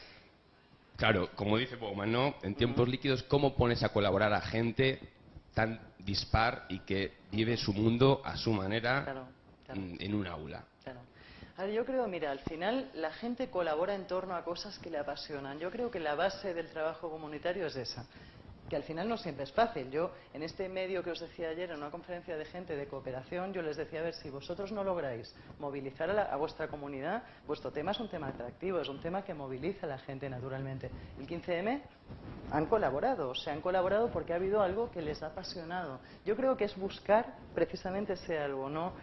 [0.98, 2.36] claro, como dice Bowman, ¿no?
[2.44, 5.00] En tiempos líquidos, ¿cómo pones a colaborar a gente
[5.54, 9.26] tan dispar y que vive su mundo a su manera
[9.70, 10.66] en un aula?
[11.74, 15.58] yo creo, mira, al final la gente colabora en torno a cosas que le apasionan.
[15.58, 18.06] Yo creo que la base del trabajo comunitario es esa.
[18.70, 19.90] Que al final no siempre es fácil.
[19.92, 23.54] Yo, en este medio que os decía ayer, en una conferencia de gente de cooperación,
[23.54, 27.92] yo les decía, a ver, si vosotros no lográis movilizar a, vuestra comunidad, vuestro tema
[27.92, 30.90] es un tema atractivo, es un tema que moviliza a la gente naturalmente.
[31.20, 31.82] El 15M
[32.52, 36.00] han colaborado, o sea, han colaborado porque ha habido algo que les ha apasionado.
[36.26, 38.94] Yo creo que es buscar precisamente ese algo, ¿no?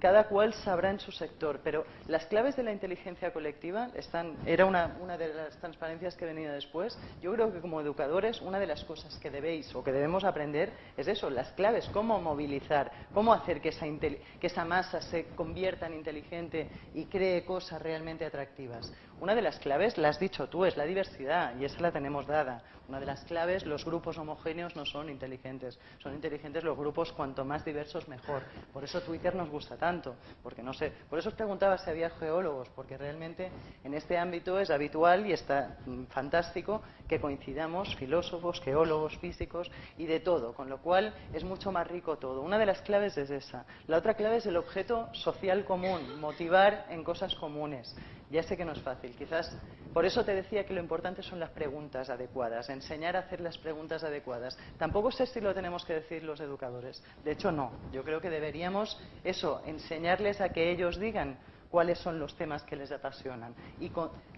[0.00, 4.66] Cada cual sabrá en su sector, pero las claves de la inteligencia colectiva están, era
[4.66, 6.98] una, de las transparencias que venía después.
[7.20, 10.72] Yo creo que como educadores una de las cosas que debéis o que debemos aprender
[10.96, 15.86] es eso, las claves, cómo movilizar, cómo hacer que esa, que esa masa se convierta
[15.86, 18.92] en inteligente y cree cosas realmente atractivas.
[19.20, 22.26] Una de las claves, la has dicho tú, es la diversidad y esa la tenemos
[22.26, 22.62] dada.
[22.88, 27.44] Una de las claves, los grupos homogéneos no son inteligentes, son inteligentes los grupos cuanto
[27.44, 28.42] más diversos mejor.
[28.72, 32.10] Por eso Twitter nos gusta tanto, porque no sé, por eso os preguntaba si había
[32.10, 33.50] geólogos, porque realmente
[33.84, 40.06] en este ámbito es habitual y está mm, fantástico que coincidamos filósofos, geólogos, físicos y
[40.06, 42.42] de todo, con lo cual es mucho más rico todo.
[42.42, 43.64] Una de las claves es esa.
[43.86, 47.96] La otra clave es el objeto social común, motivar en cosas comunes.
[48.30, 49.56] Ya sé que no es fácil, quizás
[49.94, 53.56] por eso te decía que lo importante son las preguntas adecuadas, enseñar a hacer las
[53.56, 54.58] preguntas adecuadas.
[54.76, 57.00] Tampoco sé si lo tenemos que decir los educadores.
[57.22, 57.70] De hecho, no.
[57.92, 61.38] Yo creo que deberíamos eso, enseñarles a que ellos digan
[61.70, 63.92] cuáles son los temas que les apasionan y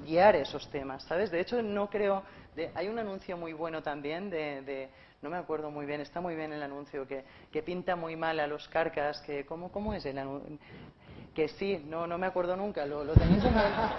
[0.04, 1.30] guiar esos temas, ¿sabes?
[1.30, 2.22] De hecho, no creo...
[2.74, 4.90] hay un anuncio muy bueno también de,
[5.22, 8.40] no me acuerdo muy bien, está muy bien el anuncio, que, que pinta muy mal
[8.40, 10.58] a los carcas, que ¿cómo, cómo es el anuncio?
[11.36, 13.54] Que sí, no, no me acuerdo nunca, lo, tenéis en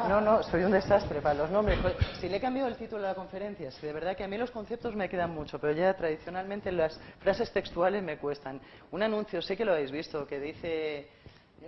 [0.09, 1.77] No, no, soy un desastre para los nombres.
[2.19, 4.39] Si le he cambiado el título a la conferencia, es de verdad que a mí
[4.39, 8.59] los conceptos me quedan mucho, pero ya tradicionalmente las frases textuales me cuestan.
[8.89, 11.09] Un anuncio, sé que lo habéis visto, que dice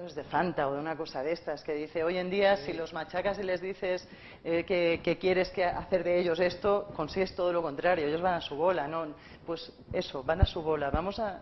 [0.06, 2.74] es de Fanta o de una cosa de estas, que dice, hoy en día si
[2.74, 4.08] los machacas y les dices
[4.44, 8.42] eh, que, quieres que hacer de ellos esto, consigues todo lo contrario, ellos van a
[8.42, 9.08] su bola, ¿no?
[9.46, 10.90] Pues eso, van a su bola.
[10.90, 11.42] Vamos a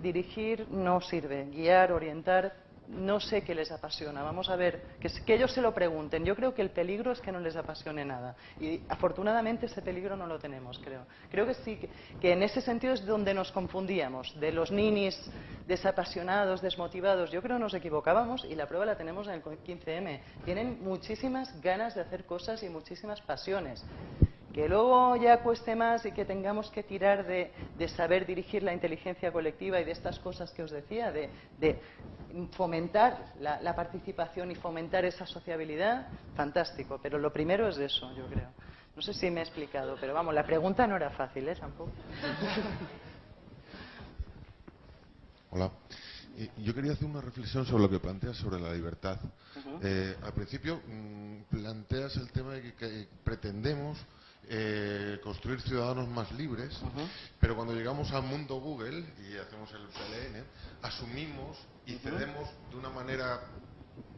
[0.00, 4.22] dirigir, no sirve, guiar, orientar, no sé qué les apasiona.
[4.22, 6.24] Vamos a ver, que, ellos se lo pregunten.
[6.24, 8.36] Yo creo que el peligro es que no les apasione nada.
[8.60, 11.06] Y afortunadamente ese peligro no lo tenemos, creo.
[11.30, 11.78] Creo que sí,
[12.20, 15.18] que, en ese sentido es donde nos confundíamos, de los ninis
[15.66, 17.30] desapasionados, desmotivados.
[17.30, 20.20] Yo creo que nos equivocábamos y la prueba la tenemos en el 15M.
[20.44, 23.84] Tienen muchísimas ganas de hacer cosas y muchísimas pasiones
[24.54, 27.50] que luego ya cueste más y que tengamos que tirar de,
[27.88, 31.28] saber dirigir la inteligencia colectiva y de estas cosas que os decía, de,
[32.52, 37.00] fomentar la, participación y fomentar esa sociabilidad, fantástico.
[37.02, 38.48] Pero lo primero es eso, yo creo.
[38.94, 41.56] No sé si me he explicado, pero vamos, la pregunta no era fácil, ¿eh?
[41.56, 41.90] Tampoco.
[45.50, 45.68] Hola.
[46.58, 49.20] Yo quería hacer una reflexión sobre lo que planteas sobre la libertad.
[49.82, 54.04] Eh, al principio mm, planteas el tema de que pretendemos
[54.48, 56.78] eh, construir ciudadanos más libres,
[57.40, 60.44] pero cuando llegamos al mundo Google y hacemos el PLN,
[60.82, 63.40] asumimos y cedemos de una manera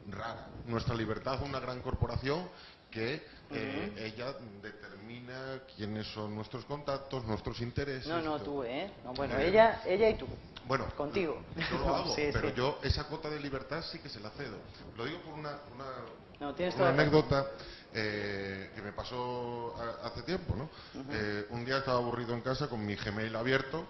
[0.09, 2.49] rara nuestra libertad a una gran corporación
[2.91, 8.07] que eh, ella determina quiénes son nuestros contactos, nuestros intereses.
[8.07, 8.91] No, no, tú, ¿eh?
[9.14, 10.27] bueno, eh, ella, ella y tú.
[10.66, 11.43] Bueno, contigo.
[11.70, 14.57] Yo lo hago, pero yo esa cuota de libertad sí que se la cedo.
[14.97, 17.47] Lo digo por una, una anécdota
[17.99, 20.68] eh, que me pasó hace tiempo, ¿no?
[21.11, 23.86] Eh, un día estaba aburrido en casa con mi Gmail abierto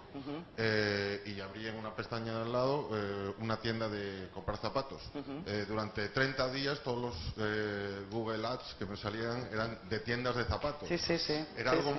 [0.55, 2.89] eh, y abrí en una pestaña al lado
[3.39, 5.01] una tienda de comprar zapatos.
[5.67, 10.87] durante 30 días todos los Google Ads que me salían eran de tiendas de zapatos.
[10.87, 11.45] Sí, sí, sí.
[11.57, 11.93] Era algo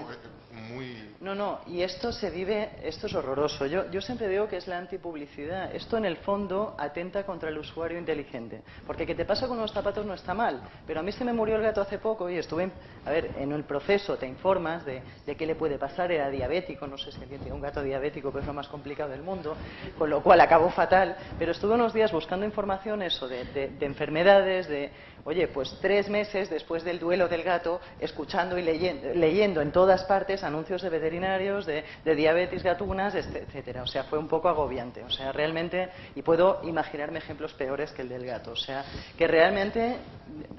[0.53, 1.15] muy...
[1.21, 3.67] No, no, y esto se vive, esto es horroroso.
[3.67, 5.75] Yo, yo siempre digo que es la antipublicidad.
[5.75, 8.63] Esto en el fondo atenta contra el usuario inteligente.
[8.87, 11.33] Porque que te pasa con unos zapatos no está mal, pero a mí se me
[11.33, 12.71] murió el gato hace poco y estuve,
[13.05, 15.03] a ver, en el proceso te informas de,
[15.37, 18.47] qué le puede pasar, era diabético, no sé si tiene un gato diabético, que es
[18.47, 19.57] lo más complicado del mundo,
[19.97, 24.69] con lo cual acabó fatal, pero estuve unos días buscando información eso de, de enfermedades,
[24.69, 24.91] de,
[25.29, 30.05] oye, pues tres meses después del duelo del gato, escuchando y leyendo, leyendo en todas
[30.05, 33.83] partes anuncios de veterinarios, de, de diabetes gatunas, etcétera.
[33.83, 35.05] O sea, fue un poco agobiante.
[35.05, 38.53] O sea, realmente, y puedo imaginarme ejemplos peores que el del gato.
[38.53, 38.85] O sea,
[39.17, 39.97] que realmente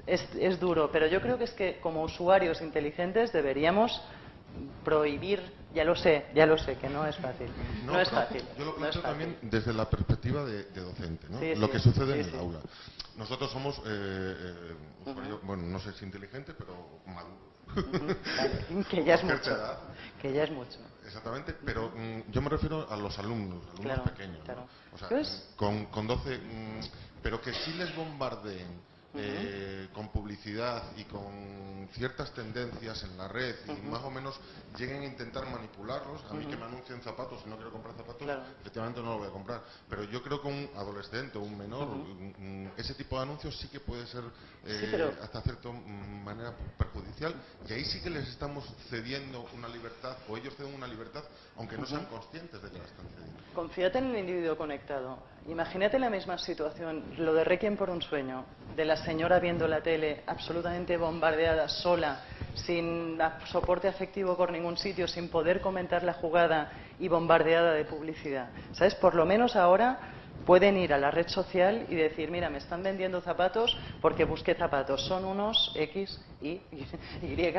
[0.06, 4.00] es, es duro, pero yo creo que es que como usuarios inteligentes deberíamos
[4.84, 5.40] prohibir,
[5.74, 7.48] ya lo sé, ya lo sé, que no es fácil.
[7.84, 8.42] No, es fácil.
[8.58, 11.40] Yo lo planteo también desde la perspectiva de, docente, ¿no?
[11.60, 12.60] lo que sucede en el aula.
[13.16, 14.74] Nosotros somos, eh, eh,
[15.42, 17.50] bueno, no sé si inteligente, pero maduro.
[18.90, 19.56] que ya es mucho.
[20.20, 20.78] Que ya es mucho.
[21.06, 24.40] Exactamente, pero mm, yo me refiero a los alumnos, alumnos pequeños.
[24.92, 25.08] O sea,
[25.56, 26.80] con, con 12, mm,
[27.22, 33.56] pero que sí les bombardeen eh, con publicidad y con ciertas tendencias en la red
[33.66, 34.38] y más o menos
[34.78, 38.28] lleguen a intentar manipularlos, a mí que me anuncien zapatos y no quiero comprar zapatos,
[38.60, 39.62] efectivamente no lo voy a comprar.
[39.88, 41.88] Pero yo creo que un adolescente o un menor,
[42.76, 44.22] ese tipo de anuncios sí que puede ser
[44.64, 47.34] eh, hasta cierta manera perjudicial.
[47.68, 51.24] Y ahí sí que les estamos cediendo una libertad o ellos ceden una libertad
[51.56, 53.40] aunque no sean conscientes de que la están cediendo.
[53.54, 55.18] Confíate en el individuo conectado.
[55.50, 58.44] Imagínate la misma situación, lo de Requiem por un sueño,
[58.76, 62.20] de la señora viendo la tele absolutamente bombardeada, sola,
[62.54, 66.70] sin soporte afectivo por ningún sitio, sin poder comentar la jugada
[67.00, 68.50] y bombardeada de publicidad.
[68.70, 68.94] ¿Sabes?
[68.94, 69.98] Por lo menos ahora
[70.44, 74.54] pueden ir a la red social y decir, mira, me están vendiendo zapatos porque busqué
[74.54, 75.04] zapatos.
[75.06, 76.60] Son unos X, Y,
[77.22, 77.54] Y,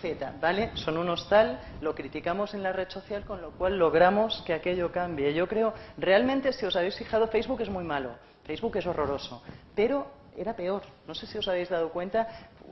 [0.00, 0.70] Z, ¿vale?
[0.74, 4.92] Son unos tal, lo criticamos en la red social, con lo cual logramos que aquello
[4.92, 5.34] cambie.
[5.34, 8.10] Yo creo, realmente, si os habéis fijado, Facebook es muy malo.
[8.44, 9.42] Facebook es horroroso.
[9.74, 10.06] Pero
[10.36, 10.82] era peor.
[11.06, 12.28] No sé si os habéis dado cuenta.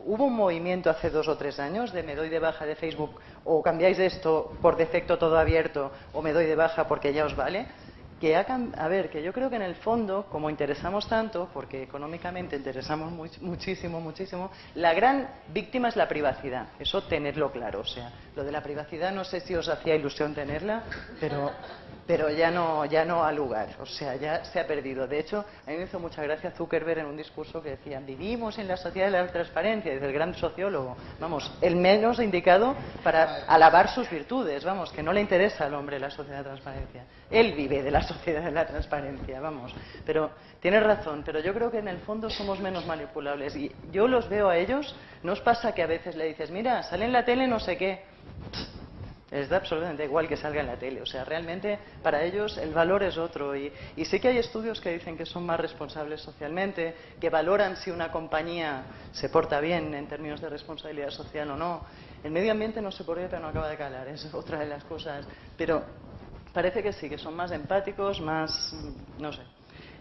[0.07, 3.21] Hubo un movimiento hace dos o tres años de me doy de baja de Facebook
[3.45, 7.37] o cambiáis esto por defecto todo abierto o me doy de baja porque ya os
[7.37, 7.67] vale
[8.21, 12.55] que a ver, que yo creo que en el fondo, como interesamos tanto, porque económicamente
[12.55, 13.11] interesamos
[13.41, 16.69] muchísimo, muchísimo, la gran víctima es la privacidad.
[16.79, 17.81] Eso tenerlo claro.
[17.81, 20.83] O sea, lo de la privacidad no sé si os hacía ilusión tenerla,
[21.19, 21.51] pero
[22.11, 25.07] pero ya no, ya no ha lugar, o sea, ya se ha perdido.
[25.07, 28.59] De hecho, a mí me hizo mucha gracia Zuckerberg en un discurso que decía, vivimos
[28.59, 33.45] en la sociedad de la transparencia, dice el gran sociólogo, vamos, el menos indicado para
[33.47, 37.05] alabar sus virtudes, vamos, que no le interesa al hombre la sociedad de la transparencia.
[37.31, 39.73] Él vive de la sociedad de la transparencia, vamos.
[40.05, 43.55] Pero tiene razón, pero yo creo que en el fondo somos menos manipulables.
[43.55, 46.83] Y yo los veo a ellos, ¿no os pasa que a veces le dices, mira,
[46.83, 48.03] sale en la tele no sé qué?
[49.31, 51.01] Les da absolutamente igual que salga en la tele.
[51.03, 53.55] O sea, realmente para ellos el valor es otro.
[53.55, 57.77] Y, y sí que hay estudios que dicen que son más responsables socialmente, que valoran
[57.77, 61.83] si una compañía se porta bien en términos de responsabilidad social o no.
[62.25, 64.09] El medio ambiente no sé por qué, pero no acaba de calar.
[64.09, 65.27] Es otra de las cosas.
[65.57, 65.85] Pero
[66.53, 68.75] parece que sí, que son más empáticos, más.
[69.19, 69.43] no sé.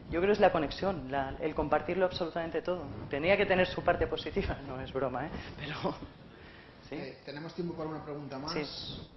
[0.09, 2.81] Yo creo que es la conexión, el compartirlo absolutamente todo.
[3.11, 5.29] Tenía que tener su parte positiva, no es broma, ¿eh?
[5.59, 5.75] Pero.
[6.89, 6.95] ¿sí?
[6.95, 8.53] Eh, ¿Tenemos tiempo para una pregunta más?
[8.53, 9.09] Sí.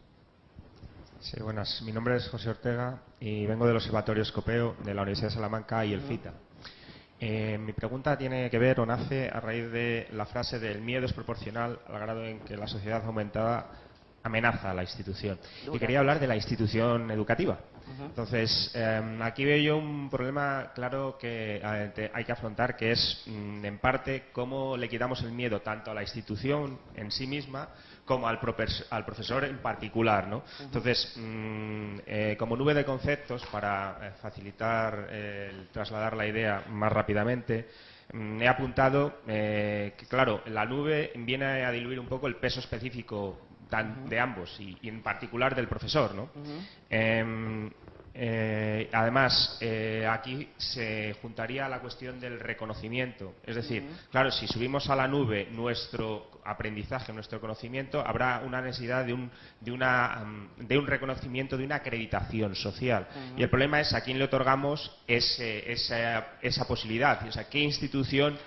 [1.22, 1.80] Sí, buenas.
[1.82, 5.86] Mi nombre es José Ortega y vengo del Observatorio Escopeo de la Universidad de Salamanca
[5.86, 6.32] y el FITA.
[7.20, 11.06] Eh, mi pregunta tiene que ver o nace a raíz de la frase del miedo
[11.06, 13.70] es proporcional al grado en que la sociedad aumentada
[14.24, 15.38] amenaza a la institución.
[15.72, 17.56] Y quería hablar de la institución educativa.
[18.00, 23.22] Entonces, em, aquí veo yo un problema claro que eh, hay que afrontar, que es,
[23.26, 27.68] mm, en parte, cómo le quitamos el miedo tanto a la institución en sí misma
[28.04, 30.28] como al, profesor en particular.
[30.28, 30.42] ¿no?
[30.60, 35.08] Entonces, mm, eh, como nube de conceptos, para eh, facilitar
[35.72, 37.68] trasladar la idea más rápidamente,
[38.12, 43.38] mm, he apuntado que, claro, la nube viene a diluir un poco el peso específico
[44.08, 46.14] de ambos y, en particular del profesor.
[46.14, 46.30] ¿no?
[46.90, 47.70] Eh,
[48.92, 53.34] además, eh, aquí se juntaría la cuestión del reconocimiento.
[53.44, 59.04] Es decir, claro, si subimos a la nube nuestro aprendizaje, nuestro conocimiento, habrá una necesidad
[59.04, 63.06] de un, de una, mm, de un reconocimiento, de una acreditación social.
[63.36, 65.44] Y el problema es a quién le otorgamos esa,
[66.42, 67.26] esa, posibilidad.
[67.26, 68.38] O sea, ¿qué institución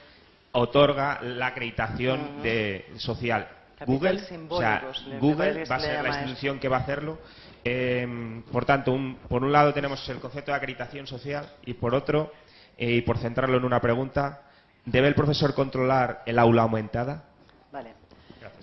[0.51, 3.47] otorga la acreditación de, social?
[3.85, 4.83] Google, o sea,
[5.19, 7.19] Google va a ser la institución que va a hacerlo
[7.67, 8.95] Em, por tanto,
[9.27, 12.31] por un lado tenemos el concepto de acreditación social y por otro,
[12.77, 14.43] eh, y por centrarlo en una pregunta,
[14.85, 17.23] ¿debe el profesor controlar el aula aumentada?
[17.71, 17.95] Vale.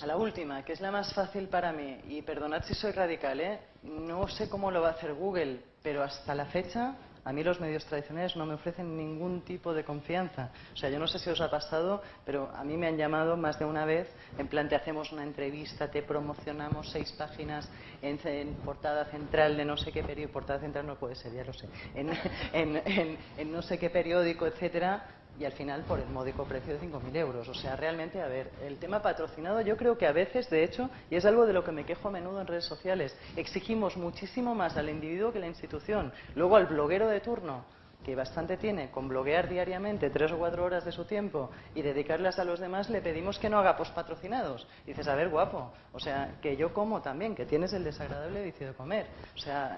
[0.01, 3.41] A la última, que es la más fácil para mí, y perdonad si soy radical,
[3.41, 3.59] ¿eh?
[3.83, 6.95] no sé cómo lo va a hacer Google, pero hasta la fecha
[7.25, 10.51] a mí los medios tradicionales no me ofrecen ningún tipo de confianza.
[10.75, 13.37] O sea, yo no sé si os ha pasado, pero a mí me han llamado
[13.37, 14.09] más de una vez,
[14.39, 17.70] en plan te hacemos una entrevista, te promocionamos seis páginas
[18.01, 21.53] en, portada central de no sé qué periódico, portada central no puede ser, ya lo
[21.53, 23.18] sé, en,
[23.53, 27.49] no sé qué periódico, etcétera, y al final por el módico precio de 5.000 euros.
[27.49, 30.88] O sea, realmente, a ver, el tema patrocinado yo creo que a veces, de hecho,
[31.11, 34.55] y es algo de lo que me quejo a menudo en redes sociales, exigimos muchísimo
[34.55, 36.12] más al individuo que a la institución.
[36.36, 37.64] Luego al bloguero de turno,
[38.05, 42.38] que bastante tiene con bloguear diariamente tres o cuatro horas de su tiempo y dedicarlas
[42.38, 46.36] a los demás, le pedimos que no haga patrocinados dices, a ver, guapo, o sea,
[46.40, 49.06] que yo como también, que tienes el desagradable vicio de comer.
[49.35, 49.77] O sea,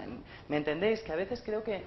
[0.49, 1.03] ¿me entendéis?
[1.03, 1.85] Que a veces creo que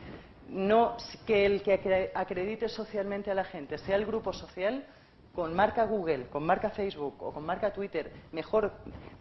[0.49, 4.85] no que el que acredite socialmente a la gente sea el grupo social
[5.37, 8.71] con marca Google, con marca Facebook o con marca Twitter, mejor,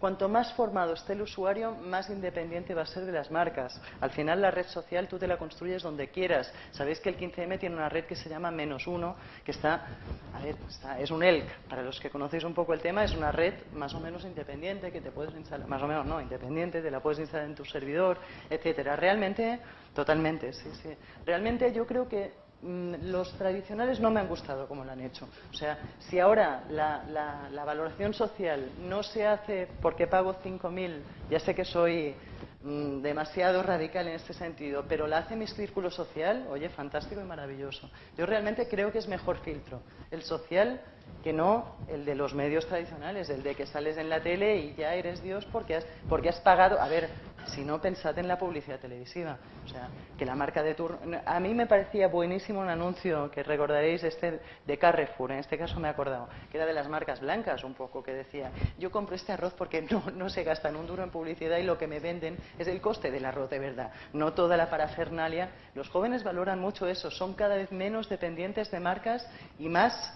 [0.00, 3.78] cuanto más formado esté el usuario, más independiente va a ser de las marcas.
[4.00, 6.50] Al final la red social tú te la construyes donde quieras.
[6.70, 9.88] Sabéis que el 15M tiene una red que se llama Menos Uno, que está,
[10.32, 10.56] a ver,
[10.98, 11.50] es un ELK.
[11.68, 14.90] Para los que conocéis un poco el tema, es una red más o menos independiente
[14.90, 17.66] que te puedes instalar, más o menos no, independiente, te la puedes instalar en tu
[17.66, 18.16] servidor,
[18.48, 18.96] etcétera.
[18.96, 19.60] Realmente,
[19.96, 20.90] totalmente, sí, sí.
[21.24, 22.32] Realmente yo creo que
[22.62, 25.28] Mm, los tradicionales no me han gustado como lo han hecho.
[25.50, 31.54] O sea, si ahora la, valoración social no se hace porque pago 5.000, ya sé
[31.54, 32.14] que soy
[32.62, 37.24] mm, demasiado radical en este sentido, pero la hace mi círculo social, oye, fantástico y
[37.24, 37.90] maravilloso.
[38.16, 40.80] Yo realmente creo que es mejor filtro el social
[41.22, 44.74] que no el de los medios tradicionales, el de que sales en la tele y
[44.74, 46.80] ya eres Dios porque has, porque has pagado.
[46.80, 47.10] A ver,
[47.46, 49.38] si no pensad en la publicidad televisiva.
[49.64, 50.98] O sea, que la marca de turno.
[51.24, 55.80] A mí me parecía buenísimo un anuncio que recordaréis este de Carrefour, en este caso
[55.80, 59.16] me he acordado, que era de las marcas blancas un poco, que decía: Yo compro
[59.16, 62.00] este arroz porque no, no se gastan un duro en publicidad y lo que me
[62.00, 65.50] venden es el coste del arroz de verdad, no toda la parafernalia.
[65.74, 69.28] Los jóvenes valoran mucho eso, son cada vez menos dependientes de marcas
[69.58, 70.14] y más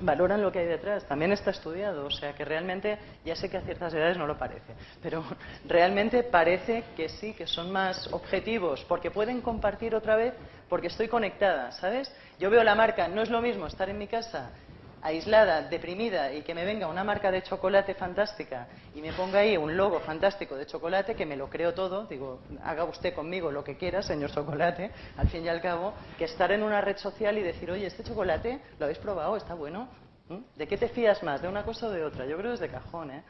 [0.00, 1.06] valoran lo que hay detrás.
[1.06, 4.36] También está estudiado, o sea que realmente, ya sé que a ciertas edades no lo
[4.38, 5.24] parece, pero
[5.64, 10.34] realmente parece que sí, que son más objetivos, porque pueden compartir otra vez,
[10.68, 12.14] porque estoy conectada, ¿sabes?
[12.38, 14.50] Yo veo la marca, no es lo mismo estar en mi casa
[15.04, 19.54] aislada, deprimida y que me venga una marca de chocolate fantástica y me ponga ahí
[19.56, 23.62] un logo fantástico de chocolate, que me lo creo todo, digo, haga usted conmigo lo
[23.62, 27.36] que quiera, señor chocolate, al fin y al cabo, que estar en una red social
[27.36, 29.88] y decir, oye, este chocolate lo habéis probado, está bueno.
[30.28, 30.38] ¿Mm?
[30.56, 31.42] ¿De qué te fías más?
[31.42, 32.24] ¿De una cosa o de otra?
[32.24, 33.22] Yo creo que es de cajón, ¿eh?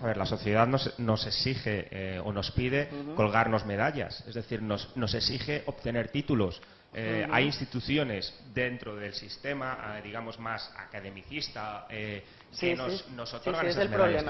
[0.00, 4.96] A ver, la sociedad nos, exige eh, o nos pide colgarnos medallas, es decir, nos,
[4.96, 6.62] nos exige obtener títulos.
[6.94, 12.24] Eh, hay instituciones dentro del sistema, eh, digamos, más academicista, eh,
[12.58, 14.24] que nos, otorgan esas medallas.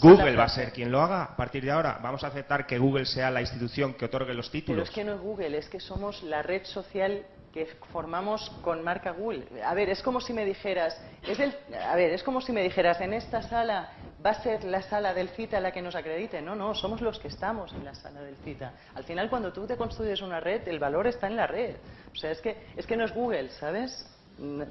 [0.00, 1.98] Google va a ser quien lo haga a partir de ahora.
[2.00, 4.88] Vamos a aceptar que Google sea la institución que otorgue los títulos.
[4.88, 8.82] Pero es que no es Google, es que somos la red social que formamos con
[8.82, 9.46] marca Google.
[9.64, 11.56] A ver, es como si me dijeras, es el,
[11.88, 13.92] a ver, es como si me dijeras, en esta sala
[14.24, 16.42] va a ser la sala del CITA la que nos acredite.
[16.42, 18.72] No, no, somos los que estamos en la sala del CITA.
[18.96, 21.76] Al final, cuando tú te construyes una red, el valor está en la red.
[22.12, 24.04] O sea, es que, es que no es Google, ¿sabes?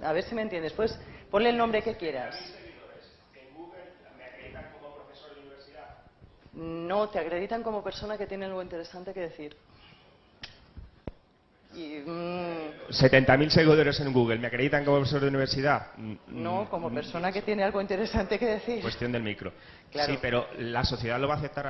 [0.03, 0.73] A ver si me entiendes.
[0.73, 0.99] Pues
[1.31, 2.35] ponle el nombre que quieras.
[6.51, 9.55] No, te acreditan como persona que tiene algo interesante que decir.
[11.75, 15.87] Y, 70.000 mm, seguidores en Google, ¿me acreditan como profesor de universidad?
[15.97, 18.81] Mm, no, como mm, persona que tiene algo interesante que decir.
[18.81, 19.51] Cuestión del micro.
[19.91, 21.65] Sí, pero ¿la sociedad lo va a aceptar?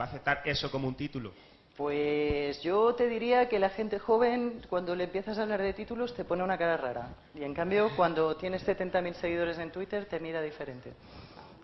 [0.00, 1.32] ¿Va a aceptar eso como un título?
[1.76, 6.14] Pues yo te diría que la gente joven, cuando le empiezas a hablar de títulos,
[6.14, 7.08] te pone una cara rara.
[7.34, 10.92] Y en cambio, cuando tienes 70.000 seguidores en Twitter, te mira diferente.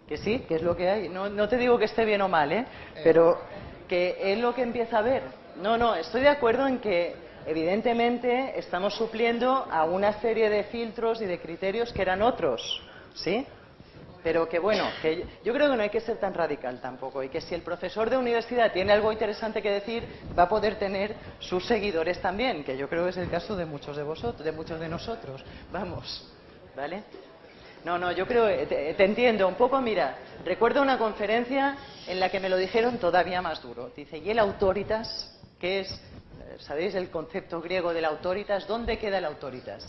[0.08, 1.08] Que sí, que es lo que hay.
[1.08, 2.64] No, no te digo que esté bien o mal, ¿eh?
[3.04, 3.38] Pero
[3.88, 5.22] que es lo que empieza a ver.
[5.60, 11.20] No, no, estoy de acuerdo en que evidentemente estamos supliendo a una serie de filtros
[11.20, 12.82] y de criterios que eran otros,
[13.14, 13.46] ¿sí?
[14.22, 17.28] Pero que bueno, que yo creo que no hay que ser tan radical tampoco y
[17.28, 20.02] que si el profesor de universidad tiene algo interesante que decir,
[20.36, 23.64] va a poder tener sus seguidores también, que yo creo que es el caso de
[23.64, 25.44] muchos de vosotros, de muchos de nosotros.
[25.70, 26.28] Vamos,
[26.74, 27.04] ¿vale?
[27.84, 31.76] No, no, yo creo, te, te, entiendo un poco, mira, recuerdo una conferencia
[32.08, 33.92] en la que me lo dijeron todavía más duro.
[33.94, 35.32] Dice, ¿y el autoritas?
[35.60, 36.00] ¿Qué es
[36.58, 38.66] ¿sabéis el concepto griego del autoritas?
[38.66, 39.88] ¿Dónde queda el autoritas?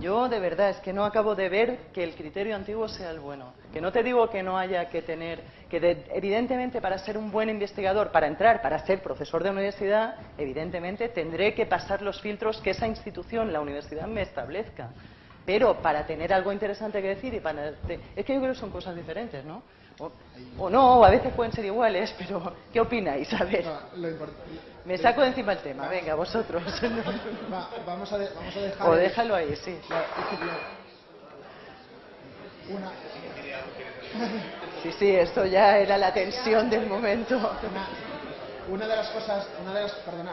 [0.00, 3.18] Yo de verdad es que no acabo de ver que el criterio antiguo sea el
[3.18, 3.52] bueno.
[3.72, 7.48] Que no te digo que no haya que tener, que evidentemente para ser un buen
[7.48, 12.70] investigador, para entrar, para ser profesor de universidad, evidentemente tendré que pasar los filtros que
[12.70, 14.90] esa institución, la universidad, me establezca.
[15.44, 17.70] Pero para tener algo interesante que decir y para...
[18.14, 19.62] Es que yo creo que son cosas diferentes, ¿no?
[20.58, 23.32] O, no, o a veces pueden ser iguales, pero ¿qué opináis?
[23.34, 23.64] A ver.
[24.84, 26.62] Me saco de encima el tema, venga, vosotros.
[27.86, 28.88] vamos, a dejar.
[28.88, 29.78] O déjalo ahí, sí.
[34.82, 37.36] Sí, sí, esto ya era la tensión del momento.
[38.68, 40.32] Una, de las cosas, una de las, perdona,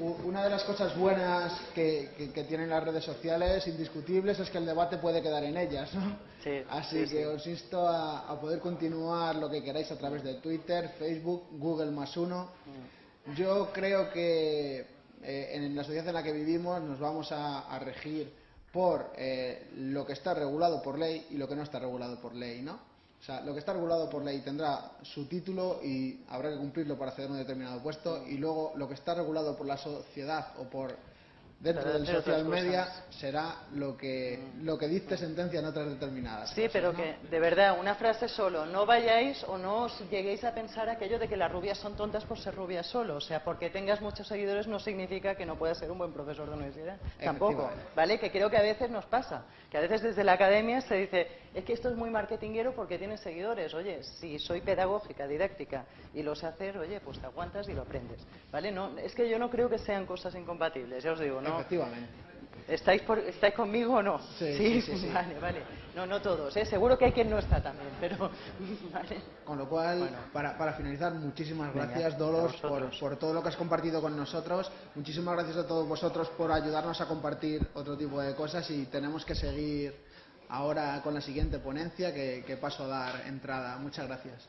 [0.00, 4.98] una de las cosas buenas que, tienen las redes sociales, indiscutibles, es que el debate
[4.98, 5.92] puede quedar en ellas.
[5.94, 6.18] ¿no?
[6.70, 11.48] Así que os insto a, poder continuar lo que queráis a través de Twitter, Facebook,
[11.52, 12.50] Google más uno.
[13.26, 13.34] Mm.
[13.34, 14.86] Yo creo que
[15.22, 18.32] eh, en la sociedad en la que vivimos nos vamos a, regir
[18.72, 22.34] por eh, lo que está regulado por ley y lo que no está regulado por
[22.34, 22.78] ley, ¿no?
[23.20, 26.96] O sea, lo que está regulado por ley tendrá su título y habrá que cumplirlo
[26.96, 28.24] para acceder a un determinado puesto.
[28.26, 30.96] Y luego lo que está regulado por la sociedad o por
[31.60, 34.64] dentro del social media será lo que, mm.
[34.64, 36.50] lo que dicte sentencia en otras determinadas.
[36.50, 40.54] Sí, pero que, de verdad, una frase solo, no vayáis o no os lleguéis a
[40.54, 43.16] pensar aquello de que las rubias son tontas por ser rubias solo.
[43.16, 46.48] O sea, porque tengas muchos seguidores no significa que no puedas ser un buen profesor
[46.48, 46.96] de universidad.
[47.22, 48.20] Tampoco, ¿vale?
[48.20, 51.28] Que creo que a veces nos pasa, que a veces desde la academia se dice,
[51.54, 53.74] es que esto es muy marketinguero porque tienes seguidores.
[53.74, 57.82] Oye, si soy pedagógica, didáctica y lo sé hacer, oye, pues te aguantas y lo
[57.82, 58.70] aprendes, ¿vale?
[58.70, 61.47] No, es que yo no creo que sean cosas incompatibles, ya os digo, ¿no?
[61.54, 62.18] Efectivamente.
[62.68, 64.18] ¿Estáis, por, ¿Estáis conmigo o no?
[64.38, 65.62] Sí, sí, sí, Vale, vale.
[65.96, 66.66] No, no todos, ¿eh?
[66.66, 68.30] Seguro que hay quien no está también, pero...
[68.92, 69.22] Vale.
[69.44, 73.56] Con lo cual, para, para, finalizar, muchísimas gracias, Dolos, por, por, todo lo que has
[73.56, 74.70] compartido con nosotros.
[74.94, 79.24] Muchísimas gracias a todos vosotros por ayudarnos a compartir otro tipo de cosas y tenemos
[79.24, 79.94] que seguir
[80.50, 83.76] ahora con la siguiente ponencia que, que paso a dar entrada.
[83.78, 84.46] Muchas gracias.